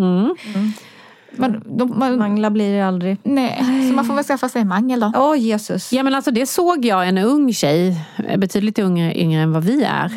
[1.37, 3.17] Man, de, man, Mangla blir det aldrig.
[3.23, 5.13] nej, så man får väl skaffa sig en mangel då.
[5.17, 5.93] Åh Jesus.
[5.93, 7.97] Ja men alltså det såg jag en ung tjej,
[8.39, 10.09] betydligt yngre, yngre än vad vi är.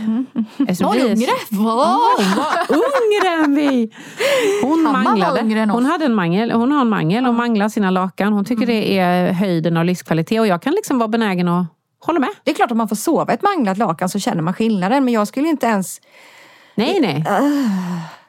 [0.57, 1.31] Vi är- yngre?
[1.49, 1.99] Va?
[2.67, 3.91] Hon var yngre än vi!
[4.63, 5.39] Hon Mamma manglade.
[5.41, 5.75] yngre än oss.
[5.75, 8.33] Hon hade en mangel, hon har en mangel och manglar sina lakan.
[8.33, 11.65] Hon tycker det är höjden av livskvalitet och jag kan liksom vara benägen att
[11.99, 12.29] hålla med.
[12.43, 15.13] Det är klart att man får sova ett manglat lakan så känner man skillnaden men
[15.13, 16.01] jag skulle inte ens...
[16.75, 17.23] Nej, nej.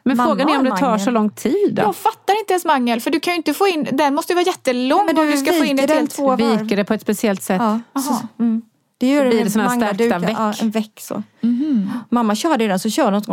[0.04, 1.00] Men mamma frågan är om det tar mangel.
[1.00, 1.82] så lång tid då?
[1.82, 4.34] Jag fattar inte ens mangel för du kan ju inte få in, den måste ju
[4.34, 6.10] vara jättelång Men om du ska få in ett helt...
[6.10, 6.58] två varv.
[6.62, 7.60] Viker det på ett speciellt sätt?
[7.60, 7.80] Ja.
[7.94, 8.20] Jaha.
[8.38, 8.62] Mm.
[8.98, 10.36] Det gör Blir det manglar stärkta väck?
[10.38, 11.22] Ja, en väck så.
[12.10, 13.28] Mamma körde den så kör något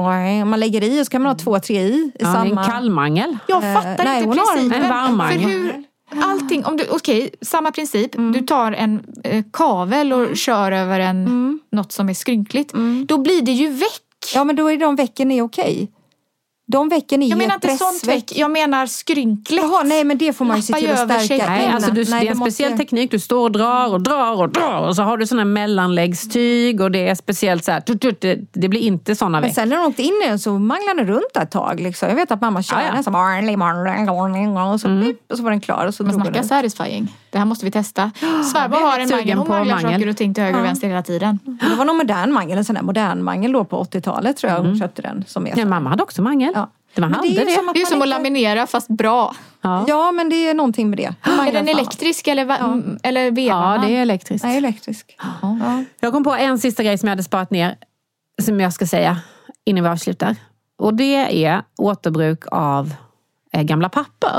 [0.48, 1.88] man lägger i och så kan man ha två, tre i.
[1.88, 2.62] i Ja, samma...
[2.64, 3.38] en kallmangel.
[3.48, 4.84] Jag Eh, fattar nej, inte principen.
[4.84, 5.84] en varmmangel.
[6.24, 8.12] Allting, om du, okej, samma princip.
[8.34, 12.74] Du tar en eh, kavel och kör över en, något som är skrynkligt.
[13.08, 14.02] Då blir det ju väck.
[14.34, 15.92] Ja men då är de väcken är okej.
[16.72, 18.16] De vecken är Jag ju menar ett inte sånt pressveck.
[18.32, 19.64] veck, jag menar skrynkligt.
[19.64, 21.44] Jaha, nej men det får man ju se till att stärka sig.
[21.48, 21.76] Nej, innan.
[21.76, 23.12] alltså du, Nej, det är en måste- speciell teknik.
[23.12, 26.92] Du står och drar och drar och drar och så har du såna mellanläggstyg och
[26.92, 29.56] det är speciellt så här, tut, tut, det, det blir inte såna Men veck.
[29.56, 31.80] sen när de åkte in i den så manglade den runt ett tag.
[31.80, 32.10] Liksom.
[32.10, 32.94] Jag vet att mamma körde Ja, ja.
[32.94, 33.16] den som
[34.74, 35.16] och så, Mm.
[35.30, 37.08] och så var den klar och så Men snacka satisfying.
[37.32, 38.12] Det här måste vi testa.
[38.54, 39.38] Svärmor har en mangel.
[39.38, 39.92] Hon på manglar mangel.
[40.00, 41.40] saker och ting till höger och vänster hela tiden.
[41.70, 44.60] Det var någon modern mangel, en sån där modern mangel då på 80-talet tror jag
[44.60, 45.24] hon köpte den.
[45.28, 46.54] Som är Ja, mamma hade också mangel.
[46.94, 46.96] Ja.
[46.96, 47.52] Det var Men hade det är det.
[47.52, 49.36] som att Det är man som att inte- laminera fast bra.
[49.62, 49.86] Ja.
[49.88, 51.14] Ja men det är någonting med det.
[51.48, 53.82] Är den elektrisk eller, va- mm, eller vevar ja, man?
[53.88, 54.46] det är elektriskt.
[54.46, 55.16] Nej, elektrisk.
[55.42, 55.84] Ja.
[56.00, 57.76] Jag kom på en sista grej som jag hade sparat ner,
[58.42, 59.18] som jag ska säga
[59.66, 60.36] innan vi avslutar.
[60.78, 62.94] Och det är återbruk av
[63.54, 64.32] eh, gamla papper.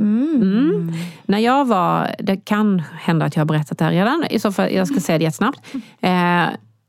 [0.00, 0.92] Mm.
[1.26, 4.52] När jag var, det kan hända att jag har berättat det här redan, i så
[4.52, 5.60] fall, jag ska säga det jättesnabbt.
[6.00, 6.44] Eh,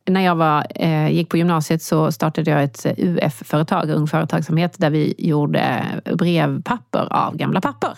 [0.06, 4.90] när jag var, eh, gick på gymnasiet så startade jag ett UF-företag, Ung Företagsamhet, där
[4.90, 7.98] vi gjorde brevpapper av gamla papper.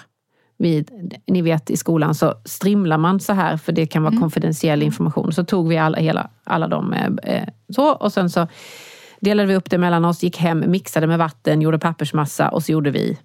[0.57, 0.85] Vi,
[1.27, 5.33] ni vet i skolan så strimlar man så här för det kan vara konfidentiell information.
[5.33, 8.47] Så tog vi alla, hela, alla de eh, eh, så och sen så
[9.19, 12.71] delade vi upp det mellan oss, gick hem, mixade med vatten, gjorde pappersmassa och så
[12.71, 13.17] gjorde vi eh,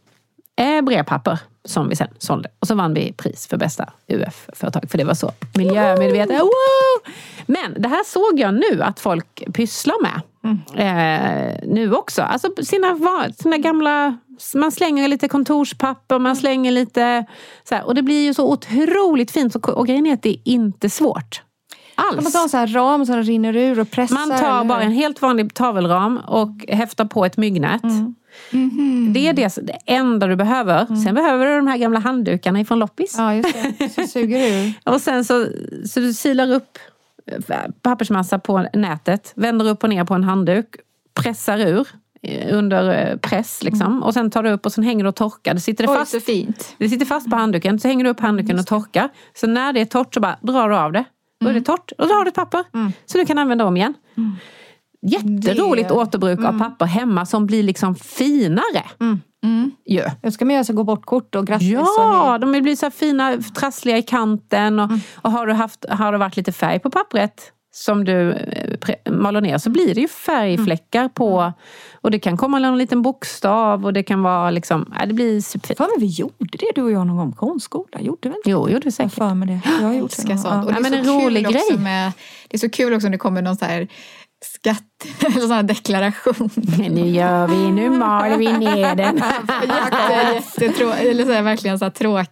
[0.83, 2.49] brevpapper som vi sen sålde.
[2.59, 6.41] Och så vann vi pris för bästa UF-företag, för det var så miljömedvetet.
[6.41, 7.13] Wow!
[7.47, 10.21] Men det här såg jag nu att folk pysslar med.
[10.75, 12.23] Eh, nu också.
[12.23, 12.99] Alltså sina,
[13.39, 14.17] sina gamla...
[14.55, 17.25] Man slänger lite kontorspapper, man slänger lite...
[17.69, 19.55] Så här, och det blir ju så otroligt fint.
[19.55, 21.43] Och, grejen är att det är inte svårt.
[21.97, 22.33] Kan man Alls.
[22.33, 24.15] ta en sån här ram som rinner ur och pressar?
[24.15, 27.83] Man tar bara en helt vanlig tavelram och häftar på ett myggnät.
[29.14, 30.86] Det är det, det enda du behöver.
[31.05, 33.14] Sen behöver du de här gamla handdukarna ifrån loppis.
[33.18, 33.89] Ja, just det.
[33.89, 34.72] Så suger ur.
[34.95, 35.47] Och sen så,
[35.86, 36.78] så du silar upp
[37.26, 40.66] eh, pappersmassa på nätet, vänder upp och ner på en handduk,
[41.14, 41.89] pressar ur
[42.22, 44.03] eh, under eh, press liksom.
[44.03, 45.55] Och sen tar du upp och sen hänger du och torkar.
[45.55, 46.11] Det sitter det Oj, fast.
[46.12, 46.74] så fint.
[46.78, 49.09] Det sitter fast på handduken, så hänger du upp handduken och torkar.
[49.34, 51.05] Så när det är torrt så bara drar du av det.
[51.41, 52.64] Då är det torrt och då har du ett papper.
[53.07, 53.95] Så du kan använda om igen.
[55.03, 58.82] Jätteroligt Det- återbruk av papper hemma som blir liksom finare.
[59.86, 60.03] Ju.
[60.22, 61.72] Jag ska man göra så gå bort-kort och grattis.
[61.78, 62.53] och Ja, hej.
[62.53, 64.80] de blir så här fina, trassliga i kanten.
[64.80, 69.12] Och, och har, du haft, har det varit lite färg på pappret som du eh,
[69.12, 71.53] maler ner så blir det ju färgfläckar på.
[72.01, 75.40] Och det kan komma någon liten bokstav och det kan vara liksom, ja, det blir
[75.40, 75.78] superfint.
[75.78, 78.01] För vi gjorde det du och jag någon gång på konstskola.
[78.01, 78.51] Gjorde vi inte?
[78.51, 79.12] Jo, gjorde vi Jag säkert.
[79.14, 79.61] för mig det.
[79.80, 80.22] Jag har gjort det.
[80.38, 80.46] sånt.
[80.46, 81.78] Och Ja, det är men så en rolig grej.
[81.78, 82.12] Med,
[82.49, 83.88] det är så kul också om det kommer någon så här
[84.45, 84.84] skatt
[85.26, 86.51] eller sån här deklaration.
[86.91, 89.16] Nu gör vi, nu maler vi ner den.
[89.62, 92.28] Jätte- jättetrå- eller så här, verkligen så här tråk,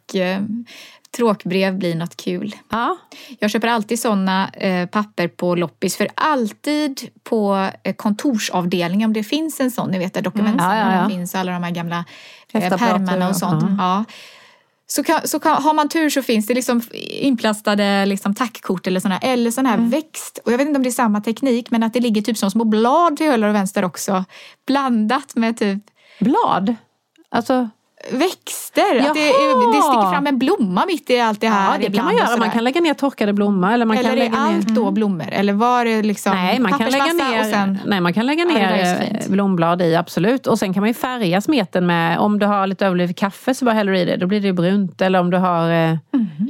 [1.17, 2.55] tråkbrev blir något kul.
[2.71, 2.97] Ja.
[3.39, 9.23] Jag köper alltid såna eh, papper på loppis för alltid på eh, kontorsavdelningen om det
[9.25, 11.09] finns en sån, ni vet där dokumentsamlingen Ja, ja, ja.
[11.09, 12.05] finns alla de här gamla
[12.53, 13.65] eh, pärmarna och sånt.
[13.79, 14.05] Ja.
[14.87, 16.83] Så, kan, så kan, har man tur så finns det liksom
[17.21, 20.39] inplastade liksom tackkort eller såna, eller sån här växt.
[20.45, 22.51] Och jag vet inte om det är samma teknik men att det ligger typ som
[22.51, 24.25] små blad till höger och vänster också.
[24.67, 25.83] Blandat med typ
[26.21, 26.75] Blad?
[27.29, 27.69] Alltså,
[28.11, 28.99] växter.
[28.99, 31.73] Att det, det sticker fram en blomma mitt i allt det här.
[31.73, 32.37] ja, det kan man göra.
[32.37, 33.71] Man kan lägga ner torkade blommor.
[33.73, 34.57] Eller, man Eller kan är lägga ner...
[34.57, 35.29] allt då blommor?
[35.33, 37.79] Eller var det liksom Nej, man kan lägga ner, och sen...
[37.87, 40.47] nej, man kan lägga Ja, ner så eh, blomblad i, absolut.
[40.47, 43.65] Och sen kan man ju färga smeten med, om du har lite överblivet kaffe så
[43.65, 45.01] bara häller du i det, då blir det brunt.
[45.03, 45.97] Eller om du har eh,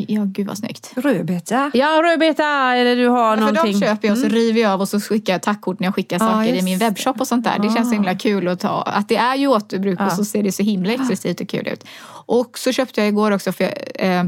[0.09, 0.93] Ja, gud vad snyggt.
[0.97, 1.71] Rödbeta.
[1.75, 3.81] ja, rödbeta eller du har Ja, för någonting.
[3.81, 5.95] de köper jag och så river jag av och så skickar jag tackkort när jag
[5.95, 7.59] skickar Ja, saker i just min webbshop och sånt där.
[7.59, 8.83] Det känns så himla kul att ta.
[8.83, 11.85] Att det är ju återbruk och så ser det så himla exklusivt och kul ut.
[12.27, 13.73] Och så köpte jag igår också, för jag,
[14.19, 14.25] eh,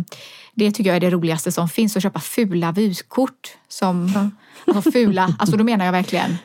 [0.54, 3.48] det tycker jag är det roligaste som finns, att köpa fula vyskort.
[3.68, 4.30] Som,
[4.74, 6.38] alltså fula, alltså då menar jag verkligen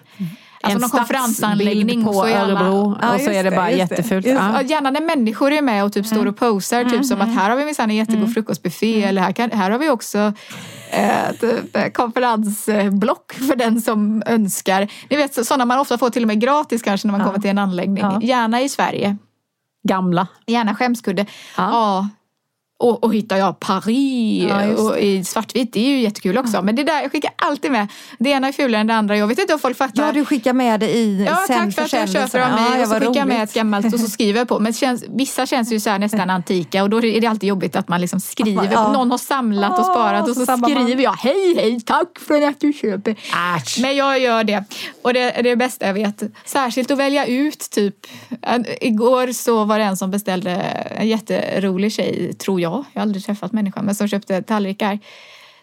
[0.65, 3.71] Alltså En någon konferensanläggning på så alla- Örebro Ja, och så är det det, bara
[3.71, 4.25] just jättefult.
[4.25, 4.51] Just Ja.
[4.55, 7.49] Ja, gärna när människor är med och typ står och posar, typ som att här
[7.49, 10.33] har vi minsann en jättegod frukostbuffé eller här, kan, här har vi också
[10.91, 14.87] eh, typ, eh, konferensblock för den som önskar.
[15.09, 17.39] Ni vet så- sådana man ofta får till och med gratis kanske när man kommer
[17.39, 18.03] till en anläggning.
[18.03, 18.19] Ja.
[18.21, 19.17] Gärna i Sverige,
[19.83, 20.27] Gamla.
[20.47, 21.25] gärna skämskudde.
[21.57, 21.71] Ja.
[21.71, 22.09] Ja.
[22.83, 26.61] Och, och hittar jag Paris Ja, och i svartvitt, det är ju jättekul också.
[26.61, 27.87] Men det där, jag skickar alltid med.
[28.19, 29.17] Det ena är fulare än det andra.
[29.17, 30.05] Jag vet inte om folk fattar.
[30.05, 32.63] Ja, du skickar med det i Ja, sen tack för att jag köper av mig
[32.69, 34.59] Ja, ja, och så skickar jag med ett gammalt och så skriver jag på.
[34.59, 37.75] Men känns, vissa känns ju så här nästan antika och då är det alltid jobbigt
[37.75, 38.69] att man liksom skriver.
[38.71, 38.91] Ja.
[38.91, 40.71] Någon har samlat och Ja, sparat och så man.
[40.71, 43.11] skriver jag hej hej tack för att du köper.
[43.57, 43.79] Äsch.
[43.81, 44.63] Men jag gör det
[45.01, 46.23] och det är det bästa jag vet.
[46.45, 47.95] Särskilt att välja ut typ.
[48.81, 52.72] Igår så var det en som beställde en jätterolig tjej, tror jag.
[52.93, 54.99] Jag har aldrig träffat människan men som köpte tallrikar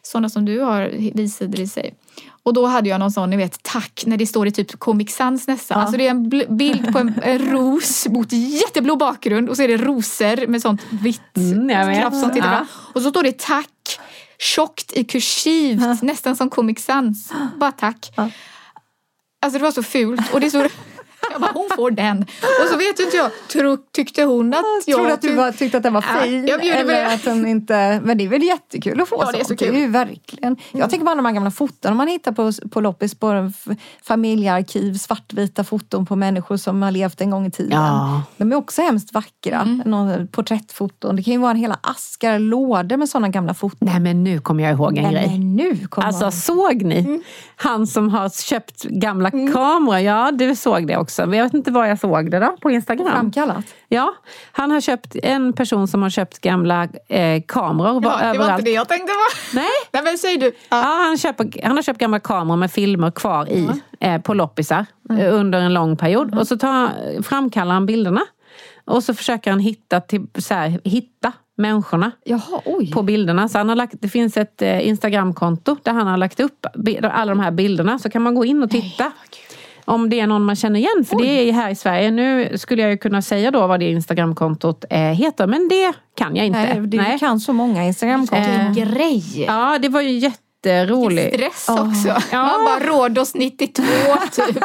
[0.03, 1.95] sådana som du har visade i sig.
[2.43, 5.15] Och då hade jag någon sån, ni vet, tack, när det står i typ Comic
[5.17, 5.79] Sans nästan.
[5.79, 5.83] Ja.
[5.83, 9.69] Alltså det är en bild på en, en ros mot jätteblå bakgrund och så är
[9.69, 12.57] det rosor med sånt vitt Mm, knapp som tittar Ja.
[12.57, 12.67] fram.
[12.95, 13.99] Och så står det tack,
[14.39, 17.33] tjockt i kursivt, nästan som Comic Sans.
[17.57, 18.13] Bara tack.
[19.43, 20.33] Alltså det var så fult.
[20.35, 20.67] Och det är så...
[21.33, 22.23] Jag bara, hon får den.
[22.63, 24.97] Och så vet inte jag, tro, tyckte hon att jag...
[24.97, 26.47] Tror du att du var, tyckte att den var Ja, fin?
[26.47, 27.13] jag eller det.
[27.15, 28.01] att den inte...
[28.05, 29.47] Men det är väl jättekul att få Ja, det är sånt.
[29.61, 29.69] så kul.
[29.69, 29.93] Mm.
[29.93, 30.57] Det är ju verkligen.
[30.73, 33.15] Jag tänker på alla de här gamla foton man hittar på, på loppis.
[33.15, 33.53] På
[34.03, 37.73] familjearkiv, svartvita foton på människor som har levt en gång i tiden.
[37.79, 38.23] Ja.
[38.37, 39.61] De är också hemskt vackra.
[39.61, 39.83] Mm.
[39.87, 41.17] Någon porträttfoton.
[41.17, 43.89] Det kan ju vara en hela askar, lådor med sådana gamla foton.
[43.93, 45.27] Nej men nu kommer jag ihåg en Nej, grej.
[45.29, 46.99] men nu kommer Alltså man- såg ni?
[46.99, 47.23] Mm.
[47.57, 49.99] Han som har köpt gamla kameror.
[49.99, 51.10] Ja, du såg det också.
[51.19, 52.57] Men Jag vet inte var jag såg det då.
[52.61, 53.07] På Instagram.
[53.13, 53.65] framkallat.
[53.89, 54.15] Ja,
[54.53, 58.35] han har köpt en person som har köpt gamla eh, kameror var Ja, det var
[58.35, 58.51] överallt.
[58.51, 59.57] inte det jag tänkte på.
[59.57, 59.69] Nej.
[59.93, 60.53] Nej men säg du.
[60.69, 63.69] Ja, han, köper, han har köpt gamla kameror med filmer kvar i
[64.01, 65.23] eh, på loppisar Mm.
[65.23, 66.39] eh, under en lång period.
[66.39, 66.89] Och så tar,
[67.23, 68.21] framkallar han bilderna.
[68.85, 72.61] Och så försöker han hitta, till, så här, hitta människorna Jaha,
[72.95, 73.49] på bilderna.
[73.49, 76.67] Så han har lagt, det finns ett eh, Instagramkonto där han har lagt upp
[77.03, 77.99] alla de här bilderna.
[77.99, 79.13] Så kan man gå in och titta.
[79.91, 81.05] Om det är någon man känner igen.
[81.05, 82.11] För det är här i Sverige.
[82.11, 85.47] Nu skulle jag ju kunna säga då vad det Instagramkontot eh, heter.
[85.47, 86.81] Men det kan jag inte.
[86.81, 88.55] Nej, du kan så många Instagramkonton.
[88.55, 89.45] Eh, Grej.
[89.47, 91.35] Ja, det var ju jätteroligt.
[91.35, 92.37] Stress också.
[92.37, 93.83] Man bara Rhodos 92
[94.33, 94.57] typ.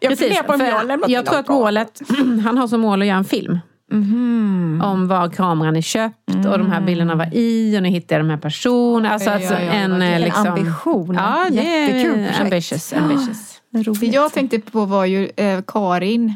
[0.00, 2.00] Jag Precis, funderar på om jag lämnat jag tror att målet,
[2.44, 3.58] han har som mål att göra en film.
[3.90, 4.80] Mhm.
[4.84, 8.24] Om var kameran är köpt och de här bilderna var i och nu hittar jag
[8.24, 9.10] de här personerna.
[9.14, 10.08] Alltså, alltså oj, oj, en, vad kul.
[10.08, 11.14] eh, En liksom, ambition.
[11.14, 12.40] Ja, det Jättekul är projekt.
[12.40, 12.92] ambitious.
[12.92, 13.60] ambitious.
[14.00, 16.34] Det jag tänkte på var ju eh, Karin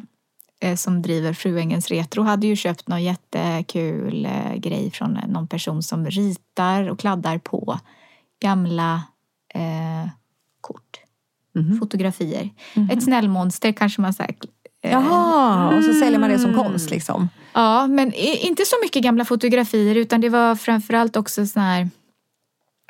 [0.60, 5.46] eh, som driver Fruängens Retro hade ju köpt någon jättekul eh, grej från eh, någon
[5.48, 7.78] person som ritar och kladdar på
[8.42, 9.02] gamla
[9.54, 10.10] eh,
[10.60, 10.98] kort.
[11.54, 11.78] Mhm.
[11.78, 12.50] Fotografier.
[12.92, 14.34] Ett snällmonster kanske man säger.
[14.84, 17.28] Eh, Jaha, och så säljer man det som konst liksom.
[17.52, 21.88] Ja, men inte så mycket gamla fotografier utan det var framförallt också sån här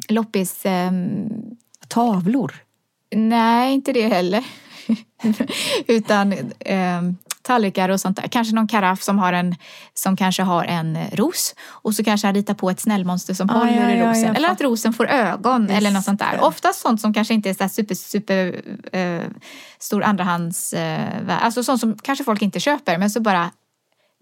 [0.08, 0.60] loppis...
[0.64, 1.28] ehm,
[1.88, 2.54] Tavlor.
[3.14, 4.44] Nej, inte det heller.
[5.86, 7.02] Utan eh,
[7.42, 8.28] tallrikar och sånt där.
[8.28, 9.54] Kanske någon karaff som, har en,
[9.94, 13.52] som kanske har en ros och så kanske han ritar på ett snällmonster som Ah,
[13.52, 14.24] håller ja, i ja, rosen.
[14.24, 16.32] jag eller att rosen får ögon eller något sånt där.
[16.36, 16.40] det.
[16.42, 19.20] Oftast sånt som kanske inte är så super, super eh,
[19.78, 20.72] stor andrahands...
[20.72, 23.50] Eh, alltså sånt som kanske folk inte köper men så bara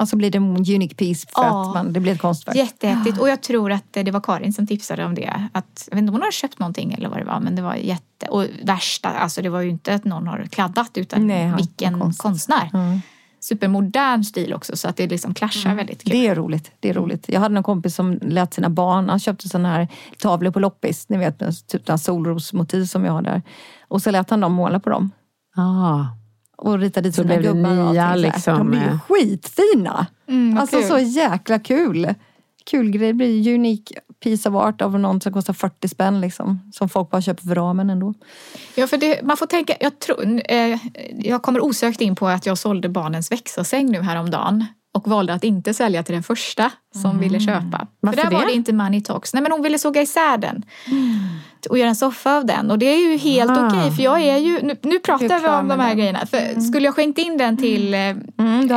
[0.01, 1.63] Och så blir det en unique piece för Ja.
[1.69, 2.57] att man, det blir ett konstverk.
[2.57, 3.19] Jättehäftigt.
[3.19, 5.49] Och jag tror att det var Karin som tipsade om det.
[5.53, 7.41] Att, jag vet inte om hon har köpt någonting eller vad det var.
[7.41, 8.27] Men det var jätte...
[8.29, 12.21] Och värsta, alltså det var ju inte att någon har kladdat utan Nej, vilken konst.
[12.23, 12.71] konstnär.
[12.75, 13.01] Mm.
[13.41, 16.13] Supermodern stil också så att det liksom clashar väldigt kul.
[16.13, 16.73] Det är roligt.
[16.81, 17.25] Det är roligt.
[17.29, 19.89] Jag hade en kompis som lät sina barn, han köpte sådana här
[20.19, 23.43] tavlor på loppis, ni vet typ den solrosmotiv som jag har där.
[23.89, 25.11] Och så lät han dem måla på dem.
[25.57, 26.05] Ah.
[26.61, 28.17] Och rita dit Så sina gubbar och nya, här.
[28.17, 30.07] liksom, De blir ju skitfina!
[30.29, 30.89] Mm, alltså kul.
[30.89, 32.15] så jäkla kul!
[32.71, 33.07] Kul grej.
[33.07, 36.71] Det blir unique piece of art av någon som kostar 40 spänn liksom.
[36.73, 38.15] Som folk bara köper för ramen ändå.
[38.75, 40.79] Ja, för det, man får tänka, jag, tror, eh,
[41.19, 45.45] jag kommer osökt in på att jag sålde barnens växelsäng nu häromdagen och valde att
[45.45, 46.71] inte sälja till den första
[47.03, 47.87] som ville köpa.
[48.01, 48.47] Varför för där var det?
[48.47, 49.35] det inte money talks.
[49.35, 50.63] Nej men hon ville såga isär den.
[51.71, 52.71] Och göra en soffa av den.
[52.71, 53.67] Och det är ju helt Ah.
[53.69, 55.99] okej för jag är ju, nu, nu pratar vi om de här den.
[55.99, 56.27] grejerna.
[56.27, 58.69] För skulle jag skänkt in den till eh, Mm,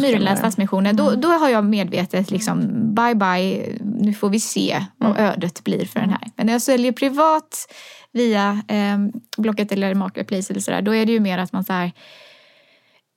[0.00, 0.36] skulle Myrorna göra.
[0.36, 2.60] Stadsmissionen, då, då har jag medvetet liksom
[2.94, 5.24] bye bye, nu får vi se vad Mm.
[5.24, 6.30] ödet blir för den här.
[6.36, 7.72] Men när jag säljer privat
[8.12, 8.98] via eh,
[9.36, 11.90] Blocket eller Marketplace eller sådär, då är det ju mer att man så här eh,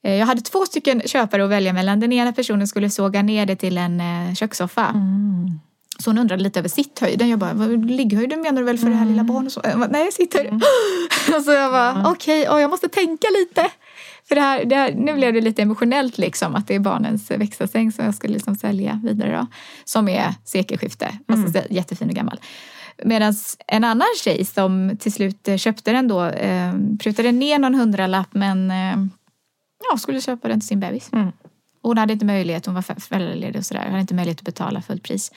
[0.01, 1.99] jag hade två stycken köpare att välja mellan.
[1.99, 4.85] Den ena personen skulle såga ner det till en eh, kökssoffa.
[4.87, 5.59] Mm.
[5.99, 7.29] Så hon undrade lite över sitthöjden.
[7.29, 9.51] Jag bara, "Vad- ligghöjden menar du väl för det här lilla barnet?
[9.53, 9.61] Så.
[9.63, 10.61] Jag bara, Nej, sitthöjden.
[11.37, 13.69] Och så jag bara, okej, okay, jag måste tänka lite.
[14.27, 17.31] För det här, det här, nu blev det lite emotionellt liksom att det är barnens
[17.31, 19.47] växelsäng som jag skulle liksom sälja vidare då.
[19.85, 22.39] Som är sekelskifte, alltså jättefin och gammal.
[23.05, 23.33] Medan
[23.67, 28.27] en annan tjej som till slut eh, köpte den då, eh, prutade ner någon hundralapp
[28.31, 28.95] men eh,
[29.91, 31.09] ja, skulle köpa den till sin bebis.
[31.81, 34.45] Och hon hade inte möjlighet, hon var för- föräldraledig och sådär, hade inte möjlighet att
[34.45, 35.31] betala fullt pris.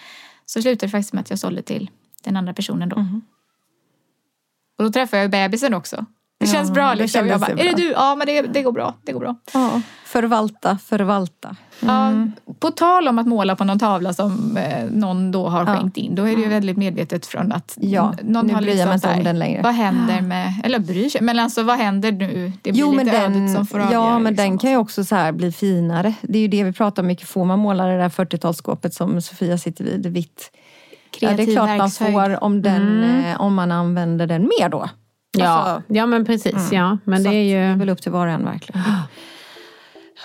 [0.47, 1.90] Så slutade det faktiskt med att jag sålde till
[2.24, 2.97] den andra personen då.
[4.78, 6.07] Och då träffade jag bebisen också.
[6.45, 7.28] Det känns Ja, bra det liksom.
[7.28, 7.84] Jag kändes bara, det är det bra.
[7.84, 7.90] du?
[7.92, 9.34] Ja men det, det går bra, det går bra.
[9.53, 11.57] Ja, förvalta, förvalta.
[11.80, 12.12] Ja,
[12.61, 16.14] på tal om att måla på någon tavla som eh, någon då har skänkt in,
[16.14, 19.18] då är det ju väldigt medvetet från att Ja, någon nu har bryr liksom här,
[19.18, 19.62] om den längre.
[19.62, 22.53] Vad händer med, eller bryr sig, men alltså vad händer nu?
[22.62, 23.92] Det blir Jo, men lite den, ödet som får avgöra.
[23.92, 24.49] ja, men liksom.
[24.51, 26.14] den kan ju också så bli finare.
[26.22, 27.28] Det är ju det vi pratar om mycket.
[27.28, 30.51] Får man måla det där 40-talsskåpet som Sofia sitter vid, vitt.
[31.20, 33.24] Ja, det är Kreativ klart man får om, den, Mm.
[33.24, 34.88] eh, om man använder den mer då.
[35.35, 36.72] Ja, Alltså, ja men precis.
[36.72, 36.99] Ja.
[37.05, 37.78] Men så det är att det är ju...
[37.78, 38.82] väl upp till var och en verkligen.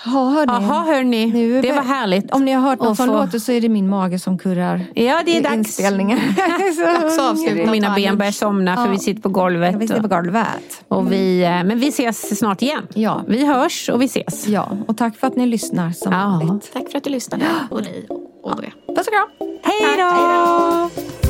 [0.04, 0.52] Ja, hörni.
[0.52, 2.30] Jaha hörni, Nu är det var härligt.
[2.30, 4.84] Om ni har hört något som få- låter så är det min mage som kurrar
[4.94, 5.56] Ja, det är dags.
[5.56, 6.18] inspelningen.
[6.36, 6.78] Dags
[7.18, 7.62] att avsluta.
[7.62, 8.90] Och mina ben börjar somna för Ja.
[8.90, 9.74] vi sitter på golvet.
[9.78, 10.84] Vi sitter på golvet.
[10.88, 12.86] Och vi, eh, men vi ses snart igen.
[12.94, 13.22] Ja.
[13.28, 14.46] Vi hörs och vi ses.
[14.48, 16.18] Ja, och tack för att ni lyssnar som Ja.
[16.18, 16.70] vanligt.
[16.72, 17.44] Tack för att du lyssnade.
[17.70, 18.06] Och ni
[18.42, 18.94] och det.
[18.94, 19.48] Puss och kram!
[19.62, 21.29] Hej då!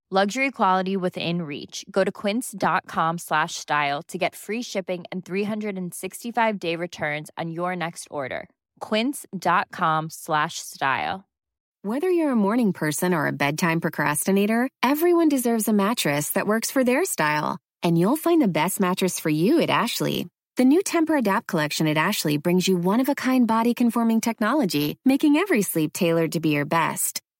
[0.13, 1.85] Luxury quality within reach.
[1.89, 7.77] Go to quince.com slash style to get free shipping and 365 day returns on your
[7.77, 8.49] next order.
[8.81, 11.23] Quince.com slash style.
[11.83, 16.71] Whether you're a morning person or a bedtime procrastinator, everyone deserves a mattress that works
[16.71, 17.57] for their style.
[17.81, 20.27] And you'll find the best mattress for you at Ashley.
[20.57, 24.19] The new Temper Adapt collection at Ashley brings you one of a kind body conforming
[24.19, 27.21] technology, making every sleep tailored to be your best.